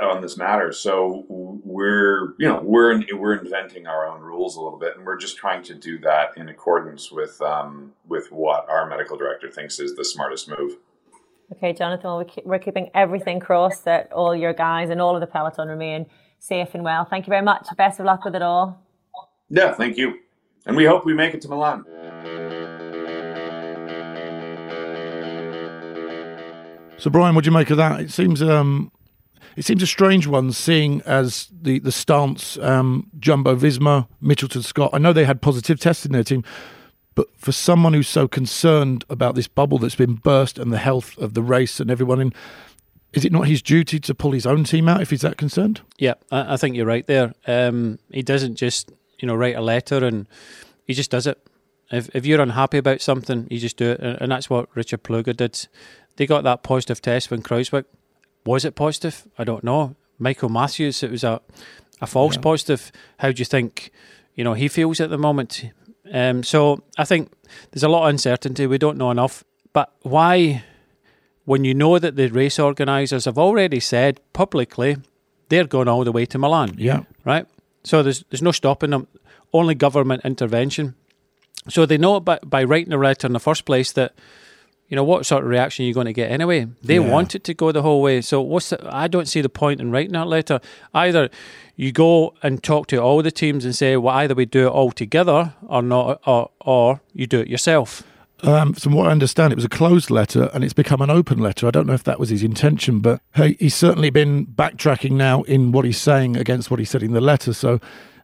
on 0.00 0.22
this 0.22 0.36
matter. 0.36 0.72
So 0.72 1.24
we're, 1.28 2.34
you 2.38 2.48
know, 2.48 2.60
we're 2.62 3.02
we're 3.14 3.36
inventing 3.36 3.86
our 3.86 4.06
own 4.06 4.20
rules 4.20 4.56
a 4.56 4.60
little 4.60 4.78
bit, 4.78 4.96
and 4.96 5.04
we're 5.04 5.18
just 5.18 5.36
trying 5.36 5.62
to 5.64 5.74
do 5.74 5.98
that 6.00 6.36
in 6.36 6.48
accordance 6.48 7.10
with 7.12 7.40
um, 7.42 7.92
with 8.06 8.32
what 8.32 8.68
our 8.68 8.88
medical 8.88 9.16
director 9.16 9.50
thinks 9.50 9.78
is 9.78 9.94
the 9.94 10.04
smartest 10.04 10.48
move. 10.48 10.78
Okay, 11.52 11.72
Jonathan, 11.72 12.26
we're 12.44 12.58
keeping 12.58 12.90
everything 12.94 13.40
crossed 13.40 13.84
that 13.84 14.12
all 14.12 14.36
your 14.36 14.52
guys 14.52 14.90
and 14.90 15.00
all 15.00 15.14
of 15.14 15.20
the 15.20 15.26
peloton 15.26 15.68
remain 15.68 16.06
safe 16.38 16.74
and 16.74 16.84
well. 16.84 17.04
Thank 17.04 17.26
you 17.26 17.30
very 17.30 17.44
much. 17.44 17.66
Best 17.76 18.00
of 18.00 18.06
luck 18.06 18.24
with 18.24 18.34
it 18.34 18.42
all. 18.42 18.80
Yeah, 19.50 19.72
thank 19.72 19.96
you, 19.96 20.18
and 20.66 20.76
we 20.76 20.84
hope 20.84 21.04
we 21.04 21.14
make 21.14 21.34
it 21.34 21.40
to 21.42 21.48
Milan. 21.48 21.84
So, 26.98 27.10
Brian, 27.10 27.34
what 27.34 27.44
do 27.44 27.48
you 27.48 27.54
make 27.56 27.70
of 27.70 27.76
that? 27.76 28.00
It 28.00 28.10
seems 28.10 28.42
um, 28.42 28.90
it 29.56 29.64
seems 29.64 29.82
a 29.82 29.86
strange 29.86 30.26
one, 30.26 30.52
seeing 30.52 31.00
as 31.02 31.48
the 31.52 31.78
the 31.78 31.92
stance 31.92 32.58
um, 32.58 33.10
Jumbo 33.18 33.56
Visma, 33.56 34.08
Mitchelton 34.22 34.64
Scott. 34.64 34.90
I 34.92 34.98
know 34.98 35.12
they 35.12 35.24
had 35.24 35.40
positive 35.40 35.78
tests 35.78 36.04
in 36.04 36.12
their 36.12 36.24
team, 36.24 36.44
but 37.14 37.28
for 37.36 37.52
someone 37.52 37.94
who's 37.94 38.08
so 38.08 38.28
concerned 38.28 39.04
about 39.08 39.34
this 39.34 39.48
bubble 39.48 39.78
that's 39.78 39.94
been 39.94 40.14
burst 40.14 40.58
and 40.58 40.72
the 40.72 40.78
health 40.78 41.16
of 41.18 41.34
the 41.34 41.42
race 41.42 41.80
and 41.80 41.90
everyone 41.90 42.20
in, 42.20 42.32
is 43.12 43.24
it 43.24 43.32
not 43.32 43.48
his 43.48 43.62
duty 43.62 43.98
to 44.00 44.14
pull 44.14 44.32
his 44.32 44.46
own 44.46 44.64
team 44.64 44.88
out 44.88 45.00
if 45.00 45.10
he's 45.10 45.22
that 45.22 45.36
concerned? 45.36 45.80
Yeah, 45.98 46.14
I, 46.30 46.54
I 46.54 46.56
think 46.56 46.76
you're 46.76 46.86
right 46.86 47.06
there. 47.06 47.32
Um, 47.46 47.98
he 48.10 48.22
doesn't 48.22 48.56
just 48.56 48.92
you 49.18 49.26
know 49.26 49.34
write 49.34 49.56
a 49.56 49.60
letter 49.60 50.04
and 50.04 50.26
he 50.84 50.94
just 50.94 51.10
does 51.10 51.26
it. 51.26 51.38
If 51.90 52.10
if 52.14 52.26
you're 52.26 52.40
unhappy 52.40 52.78
about 52.78 53.00
something, 53.00 53.46
you 53.50 53.58
just 53.58 53.76
do 53.76 53.92
it, 53.92 54.00
and 54.00 54.30
that's 54.30 54.50
what 54.50 54.68
Richard 54.74 55.02
Plugge 55.02 55.36
did. 55.36 55.68
They 56.16 56.26
got 56.26 56.44
that 56.44 56.62
positive 56.62 57.00
test 57.00 57.30
when 57.30 57.42
Kruijswijk 57.42 57.84
was 58.48 58.64
it 58.64 58.74
positive? 58.74 59.28
I 59.38 59.44
don't 59.44 59.62
know. 59.62 59.94
Michael 60.18 60.48
Matthews, 60.48 61.02
it 61.02 61.10
was 61.10 61.22
a, 61.22 61.40
a 62.00 62.06
false 62.06 62.36
yeah. 62.36 62.40
positive. 62.40 62.90
How 63.18 63.30
do 63.30 63.40
you 63.40 63.44
think, 63.44 63.90
you 64.34 64.42
know, 64.42 64.54
he 64.54 64.68
feels 64.68 65.00
at 65.00 65.10
the 65.10 65.18
moment? 65.18 65.64
Um, 66.10 66.42
so 66.42 66.82
I 66.96 67.04
think 67.04 67.30
there's 67.70 67.82
a 67.82 67.90
lot 67.90 68.04
of 68.04 68.08
uncertainty. 68.08 68.66
We 68.66 68.78
don't 68.78 68.96
know 68.96 69.10
enough. 69.10 69.44
But 69.74 69.92
why, 70.00 70.64
when 71.48 71.64
you 71.64 71.72
know 71.72 71.98
that 71.98 72.14
the 72.16 72.28
race 72.28 72.58
organisers 72.58 73.24
have 73.24 73.38
already 73.38 73.80
said 73.80 74.20
publicly 74.34 74.98
they're 75.48 75.66
going 75.66 75.88
all 75.88 76.04
the 76.04 76.12
way 76.12 76.26
to 76.26 76.38
Milan? 76.38 76.74
Yeah. 76.76 77.04
Right? 77.24 77.46
So 77.84 78.02
there's 78.02 78.22
there's 78.28 78.42
no 78.42 78.52
stopping 78.52 78.90
them. 78.90 79.06
Only 79.50 79.74
government 79.74 80.26
intervention. 80.26 80.94
So 81.70 81.86
they 81.86 81.96
know 81.96 82.20
by, 82.20 82.38
by 82.44 82.64
writing 82.64 82.92
a 82.92 82.98
letter 82.98 83.26
in 83.26 83.32
the 83.32 83.40
first 83.40 83.64
place 83.64 83.92
that 83.92 84.12
you 84.88 84.96
know 84.96 85.04
what 85.04 85.24
sort 85.24 85.42
of 85.42 85.48
reaction 85.48 85.84
you're 85.84 85.88
you 85.88 85.94
going 85.94 86.04
to 86.04 86.12
get 86.12 86.30
anyway? 86.30 86.66
They 86.82 86.98
yeah. 86.98 87.10
want 87.10 87.34
it 87.34 87.44
to 87.44 87.54
go 87.54 87.72
the 87.72 87.80
whole 87.80 88.02
way. 88.02 88.20
So 88.20 88.42
what's 88.42 88.68
the, 88.68 88.78
I 88.94 89.08
don't 89.08 89.28
see 89.28 89.40
the 89.40 89.48
point 89.48 89.80
in 89.80 89.90
writing 89.90 90.12
that 90.12 90.26
letter. 90.26 90.60
Either 90.92 91.30
you 91.76 91.92
go 91.92 92.34
and 92.42 92.62
talk 92.62 92.88
to 92.88 92.98
all 92.98 93.22
the 93.22 93.30
teams 93.30 93.64
and 93.64 93.74
say, 93.74 93.96
well, 93.96 94.16
either 94.16 94.34
we 94.34 94.44
do 94.44 94.66
it 94.66 94.70
all 94.70 94.92
together 94.92 95.54
or 95.66 95.80
not, 95.80 96.20
or 96.26 96.50
or 96.60 97.00
you 97.14 97.26
do 97.26 97.40
it 97.40 97.48
yourself. 97.48 98.02
Um, 98.42 98.72
from 98.72 98.92
what 98.92 99.08
I 99.08 99.10
understand, 99.10 99.52
it 99.52 99.56
was 99.56 99.64
a 99.64 99.68
closed 99.68 100.10
letter 100.10 100.48
and 100.54 100.62
it's 100.62 100.72
become 100.72 101.00
an 101.00 101.10
open 101.10 101.38
letter. 101.38 101.66
I 101.66 101.70
don't 101.70 101.86
know 101.86 101.94
if 101.94 102.04
that 102.04 102.20
was 102.20 102.28
his 102.28 102.42
intention, 102.42 103.00
but 103.00 103.20
hey, 103.34 103.56
he's 103.58 103.74
certainly 103.74 104.10
been 104.10 104.46
backtracking 104.46 105.12
now 105.12 105.42
in 105.42 105.72
what 105.72 105.84
he's 105.84 105.98
saying 105.98 106.36
against 106.36 106.70
what 106.70 106.78
he 106.78 106.84
said 106.84 107.02
in 107.02 107.12
the 107.12 107.20
letter. 107.20 107.52
So 107.52 107.80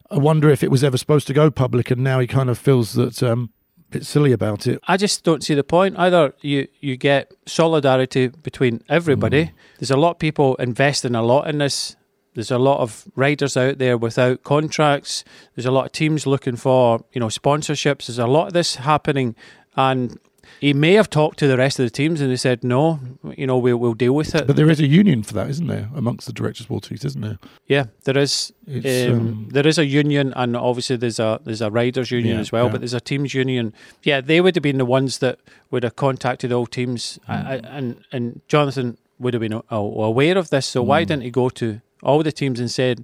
I 0.09 0.17
wonder 0.17 0.49
if 0.49 0.63
it 0.63 0.71
was 0.71 0.83
ever 0.83 0.97
supposed 0.97 1.27
to 1.27 1.33
go 1.33 1.51
public, 1.51 1.91
and 1.91 2.03
now 2.03 2.19
he 2.19 2.27
kind 2.27 2.49
of 2.49 2.57
feels 2.57 2.93
that 2.93 3.21
um, 3.23 3.49
bit 3.89 4.05
silly 4.05 4.31
about 4.31 4.67
it. 4.67 4.79
I 4.87 4.97
just 4.97 5.23
don't 5.23 5.43
see 5.43 5.53
the 5.53 5.63
point. 5.63 5.97
Either 5.97 6.33
you, 6.41 6.67
you 6.79 6.97
get 6.97 7.33
solidarity 7.45 8.27
between 8.27 8.83
everybody. 8.89 9.45
Mm. 9.45 9.51
There's 9.79 9.91
a 9.91 9.97
lot 9.97 10.11
of 10.11 10.19
people 10.19 10.55
investing 10.55 11.15
a 11.15 11.23
lot 11.23 11.47
in 11.47 11.59
this. 11.59 11.95
There's 12.33 12.51
a 12.51 12.59
lot 12.59 12.79
of 12.79 13.07
riders 13.15 13.55
out 13.55 13.77
there 13.77 13.97
without 13.97 14.43
contracts. 14.43 15.23
There's 15.55 15.65
a 15.65 15.71
lot 15.71 15.85
of 15.85 15.91
teams 15.93 16.27
looking 16.27 16.57
for, 16.57 17.05
you 17.13 17.21
know, 17.21 17.27
sponsorships. 17.27 18.07
There's 18.07 18.19
a 18.19 18.27
lot 18.27 18.47
of 18.47 18.53
this 18.53 18.75
happening 18.75 19.35
and 19.75 20.19
he 20.59 20.73
may 20.73 20.93
have 20.93 21.09
talked 21.09 21.39
to 21.39 21.47
the 21.47 21.57
rest 21.57 21.79
of 21.79 21.85
the 21.85 21.89
teams 21.89 22.21
and 22.21 22.31
they 22.31 22.35
said, 22.37 22.63
no, 22.63 22.99
you 23.35 23.45
know, 23.45 23.57
we'll, 23.57 23.77
we'll 23.77 23.93
deal 23.93 24.13
with 24.13 24.33
it. 24.35 24.47
But 24.47 24.55
there 24.55 24.69
is 24.69 24.79
a 24.79 24.87
union 24.87 25.23
for 25.23 25.33
that, 25.33 25.49
isn't 25.49 25.67
there, 25.67 25.89
amongst 25.95 26.27
the 26.27 26.33
directors' 26.33 26.67
teams, 26.67 27.03
isn't 27.03 27.21
there? 27.21 27.39
Yeah, 27.67 27.85
there 28.03 28.17
is. 28.17 28.53
Um, 28.67 28.83
um, 28.85 29.47
there 29.51 29.67
is 29.67 29.77
a 29.77 29.85
union, 29.85 30.33
and 30.35 30.55
obviously 30.55 30.95
there's 30.95 31.19
a 31.19 31.39
there's 31.43 31.61
a 31.61 31.69
riders' 31.69 32.11
union 32.11 32.35
yeah, 32.35 32.41
as 32.41 32.51
well, 32.51 32.65
yeah. 32.65 32.71
but 32.71 32.81
there's 32.81 32.93
a 32.93 33.01
teams' 33.01 33.33
union. 33.33 33.73
Yeah, 34.03 34.21
they 34.21 34.41
would 34.41 34.55
have 34.55 34.63
been 34.63 34.77
the 34.77 34.85
ones 34.85 35.19
that 35.19 35.39
would 35.71 35.83
have 35.83 35.95
contacted 35.95 36.51
all 36.51 36.65
teams, 36.65 37.19
mm. 37.27 37.45
I, 37.45 37.55
and 37.67 38.03
and 38.11 38.41
Jonathan 38.47 38.97
would 39.19 39.33
have 39.33 39.41
been 39.41 39.61
aware 39.69 40.37
of 40.37 40.49
this. 40.49 40.65
So 40.65 40.83
mm. 40.83 40.87
why 40.87 41.03
didn't 41.03 41.23
he 41.23 41.31
go 41.31 41.49
to 41.49 41.81
all 42.01 42.23
the 42.23 42.31
teams 42.31 42.59
and 42.59 42.71
said, 42.71 43.03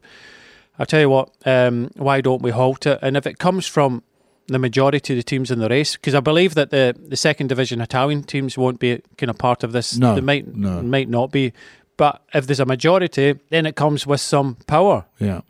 "I'll 0.80 0.86
tell 0.86 1.02
you 1.02 1.10
what, 1.10 1.30
um, 1.46 1.92
why 1.96 2.22
don't 2.22 2.42
we 2.42 2.52
halt 2.52 2.86
it?" 2.86 3.00
And 3.02 3.18
if 3.18 3.28
it 3.28 3.40
comes 3.40 3.68
from 3.68 4.04
the 4.52 4.60
majority 4.60 5.14
of 5.14 5.18
the 5.18 5.24
teams 5.24 5.52
in 5.52 5.60
the 5.60 5.70
race? 5.70 5.96
Because 5.96 6.16
I 6.16 6.20
believe 6.20 6.56
that 6.56 6.70
the, 6.70 6.96
the 6.98 7.18
second 7.18 7.48
division 7.48 7.82
Italian 7.82 8.24
teams 8.24 8.58
won't 8.58 8.80
be 8.80 9.02
kind 9.18 9.30
of 9.30 9.38
part 9.38 9.64
of 9.64 9.72
this. 9.72 9.98
No, 9.98 10.16
they 10.16 10.22
might 10.22 10.48
no. 10.56 10.82
might 10.82 11.10
not 11.10 11.32
be. 11.32 11.54
But 11.98 12.22
if 12.34 12.48
there's 12.48 12.60
a 12.60 12.66
majority, 12.66 13.40
then 13.50 13.66
it 13.66 13.76
comes 13.76 14.08
with 14.08 14.22
some 14.22 14.56
power. 14.68 15.06
Yeah. 15.20 15.42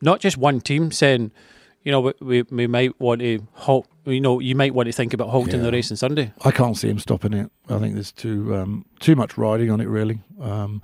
Not 0.00 0.20
just 0.20 0.36
one 0.36 0.60
team 0.60 0.90
saying, 0.90 1.30
you 1.84 1.92
know, 1.92 2.12
we, 2.20 2.42
we 2.42 2.66
might 2.66 2.98
want 3.00 3.20
to 3.20 3.46
halt. 3.52 3.86
You 4.06 4.20
know, 4.20 4.40
you 4.40 4.54
might 4.54 4.74
want 4.74 4.86
to 4.86 4.92
think 4.92 5.14
about 5.14 5.28
halting 5.28 5.56
yeah. 5.56 5.66
the 5.66 5.72
race 5.72 5.90
on 5.90 5.96
Sunday. 5.96 6.32
I 6.42 6.50
can't 6.50 6.76
see 6.76 6.88
him 6.88 6.98
stopping 6.98 7.34
it. 7.34 7.50
I 7.68 7.78
think 7.78 7.94
there's 7.94 8.12
too 8.12 8.56
um, 8.56 8.86
too 8.98 9.14
much 9.14 9.36
riding 9.38 9.70
on 9.70 9.80
it, 9.80 9.88
really. 9.88 10.20
Um, 10.40 10.82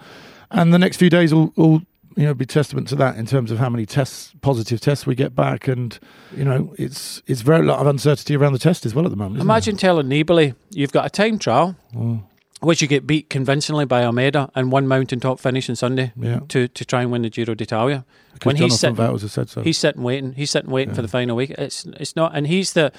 and 0.50 0.72
the 0.72 0.78
next 0.78 0.98
few 0.98 1.10
days 1.10 1.34
will, 1.34 1.52
will 1.56 1.82
you 2.16 2.24
know, 2.24 2.34
be 2.34 2.46
testament 2.46 2.88
to 2.88 2.96
that 2.96 3.16
in 3.16 3.26
terms 3.26 3.50
of 3.50 3.58
how 3.58 3.68
many 3.68 3.84
tests, 3.84 4.32
positive 4.40 4.80
tests 4.80 5.06
we 5.06 5.14
get 5.14 5.34
back, 5.34 5.68
and 5.68 5.98
you 6.34 6.44
know, 6.44 6.74
it's 6.78 7.22
it's 7.26 7.42
very 7.42 7.64
lot 7.64 7.78
of 7.78 7.86
uncertainty 7.86 8.34
around 8.34 8.54
the 8.54 8.58
test 8.58 8.86
as 8.86 8.94
well 8.94 9.04
at 9.04 9.10
the 9.10 9.16
moment. 9.16 9.40
Imagine 9.40 9.76
telling 9.76 10.06
Nibali 10.06 10.54
you've 10.70 10.92
got 10.92 11.04
a 11.04 11.10
time 11.10 11.38
trial, 11.38 11.76
oh. 11.94 12.22
which 12.60 12.80
you 12.80 12.88
get 12.88 13.06
beat 13.06 13.28
convincingly 13.28 13.84
by 13.84 14.02
Almeida 14.02 14.50
and 14.54 14.72
one 14.72 14.88
mountaintop 14.88 15.38
finish 15.38 15.68
on 15.68 15.76
Sunday 15.76 16.12
yeah. 16.16 16.40
to 16.48 16.68
to 16.68 16.84
try 16.86 17.02
and 17.02 17.12
win 17.12 17.20
the 17.20 17.30
Giro 17.30 17.54
d'Italia. 17.54 18.06
Because 18.32 18.46
when 18.46 18.56
he's 18.56 18.80
sitting, 18.80 18.96
has 18.96 19.32
said 19.32 19.50
so. 19.50 19.62
he's 19.62 19.78
sitting 19.78 20.02
waiting, 20.02 20.32
he's 20.32 20.50
sitting 20.50 20.70
waiting 20.70 20.90
yeah. 20.90 20.96
for 20.96 21.02
the 21.02 21.08
final 21.08 21.36
week. 21.36 21.50
It's 21.50 21.84
it's 21.84 22.16
not, 22.16 22.34
and 22.34 22.46
he's 22.46 22.72
the 22.72 22.92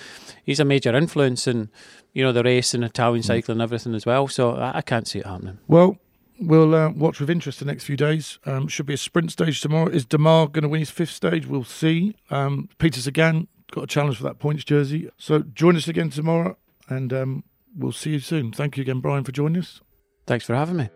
he's 0.43 0.59
a 0.59 0.65
major 0.65 0.95
influence 0.95 1.47
in 1.47 1.69
you 2.13 2.23
know 2.23 2.31
the 2.31 2.43
race 2.43 2.75
and 2.75 2.83
Italian 2.83 3.23
mm. 3.23 3.27
cycling 3.27 3.55
and 3.55 3.61
everything 3.63 3.95
as 3.95 4.05
well. 4.05 4.27
So 4.27 4.55
I, 4.55 4.77
I 4.77 4.81
can't 4.81 5.07
see 5.07 5.19
it 5.19 5.25
happening. 5.25 5.57
Well, 5.67 5.97
we'll 6.39 6.75
uh, 6.75 6.89
watch 6.89 7.19
with 7.19 7.29
interest 7.29 7.59
the 7.59 7.65
next 7.65 7.83
few 7.83 7.97
days. 7.97 8.39
Um, 8.45 8.67
should 8.67 8.85
be 8.85 8.93
a 8.93 8.97
sprint 8.97 9.31
stage 9.31 9.61
tomorrow. 9.61 9.89
Is 9.89 10.05
Démare 10.05 10.51
going 10.51 10.63
to 10.63 10.69
win 10.69 10.79
his 10.79 10.89
fifth 10.89 11.11
stage? 11.11 11.45
We'll 11.45 11.63
see. 11.63 12.15
Um, 12.29 12.69
Peter 12.77 12.99
Sagan 13.01 13.47
got 13.71 13.85
a 13.85 13.87
challenge 13.87 14.17
for 14.17 14.23
that 14.23 14.39
points 14.39 14.63
jersey. 14.63 15.09
So 15.17 15.39
join 15.39 15.75
us 15.75 15.87
again 15.87 16.09
tomorrow, 16.09 16.57
and 16.89 17.11
um, 17.13 17.43
we'll 17.75 17.91
see 17.91 18.11
you 18.11 18.19
soon. 18.19 18.51
Thank 18.51 18.77
you 18.77 18.81
again, 18.81 18.99
Brian, 18.99 19.23
for 19.23 19.31
joining 19.31 19.61
us. 19.61 19.81
Thanks 20.25 20.45
for 20.45 20.55
having 20.55 20.77
me. 20.77 20.89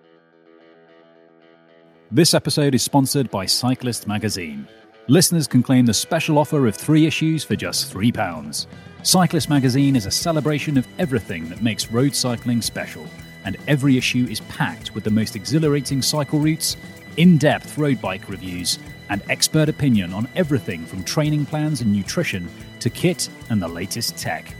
This 2.11 2.33
episode 2.33 2.75
is 2.75 2.83
sponsored 2.83 3.31
by 3.31 3.45
Cyclist 3.45 4.05
Magazine. 4.05 4.67
Listeners 5.07 5.47
can 5.47 5.63
claim 5.63 5.85
the 5.85 5.93
special 5.93 6.37
offer 6.37 6.67
of 6.67 6.75
three 6.75 7.05
issues 7.05 7.43
for 7.43 7.55
just 7.55 7.93
£3. 7.93 8.67
Cyclist 9.03 9.49
Magazine 9.49 9.95
is 9.95 10.05
a 10.05 10.11
celebration 10.11 10.77
of 10.77 10.85
everything 10.99 11.49
that 11.49 11.61
makes 11.63 11.89
road 11.91 12.13
cycling 12.13 12.61
special 12.61 13.05
and 13.45 13.57
every 13.67 13.97
issue 13.97 14.27
is 14.29 14.41
packed 14.41 14.93
with 14.93 15.03
the 15.03 15.09
most 15.09 15.35
exhilarating 15.35 15.99
cycle 16.01 16.39
routes, 16.39 16.77
in 17.17 17.37
depth 17.37 17.77
road 17.77 17.99
bike 18.01 18.29
reviews, 18.29 18.79
and 19.09 19.21
expert 19.29 19.69
opinion 19.69 20.13
on 20.13 20.27
everything 20.35 20.85
from 20.85 21.03
training 21.03 21.45
plans 21.45 21.81
and 21.81 21.91
nutrition 21.91 22.47
to 22.79 22.89
kit 22.89 23.27
and 23.49 23.61
the 23.61 23.67
latest 23.67 24.17
tech. 24.17 24.55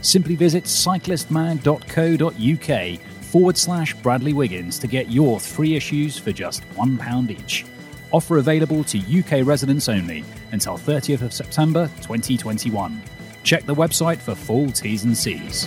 Simply 0.00 0.36
visit 0.36 0.64
cyclistmag.co.uk 0.64 3.00
forward 3.22 3.56
slash 3.56 3.94
Bradley 3.94 4.32
Wiggins 4.32 4.78
to 4.78 4.86
get 4.86 5.10
your 5.10 5.40
three 5.40 5.74
issues 5.74 6.16
for 6.16 6.32
just 6.32 6.62
£1 6.70 7.30
each. 7.30 7.66
Offer 8.12 8.38
available 8.38 8.84
to 8.84 8.98
UK 8.98 9.46
residents 9.46 9.88
only 9.88 10.24
until 10.52 10.78
30th 10.78 11.22
of 11.22 11.32
September 11.32 11.88
2021. 12.02 13.02
Check 13.42 13.66
the 13.66 13.74
website 13.74 14.18
for 14.18 14.34
full 14.34 14.70
T's 14.70 15.04
and 15.04 15.16
C's. 15.16 15.66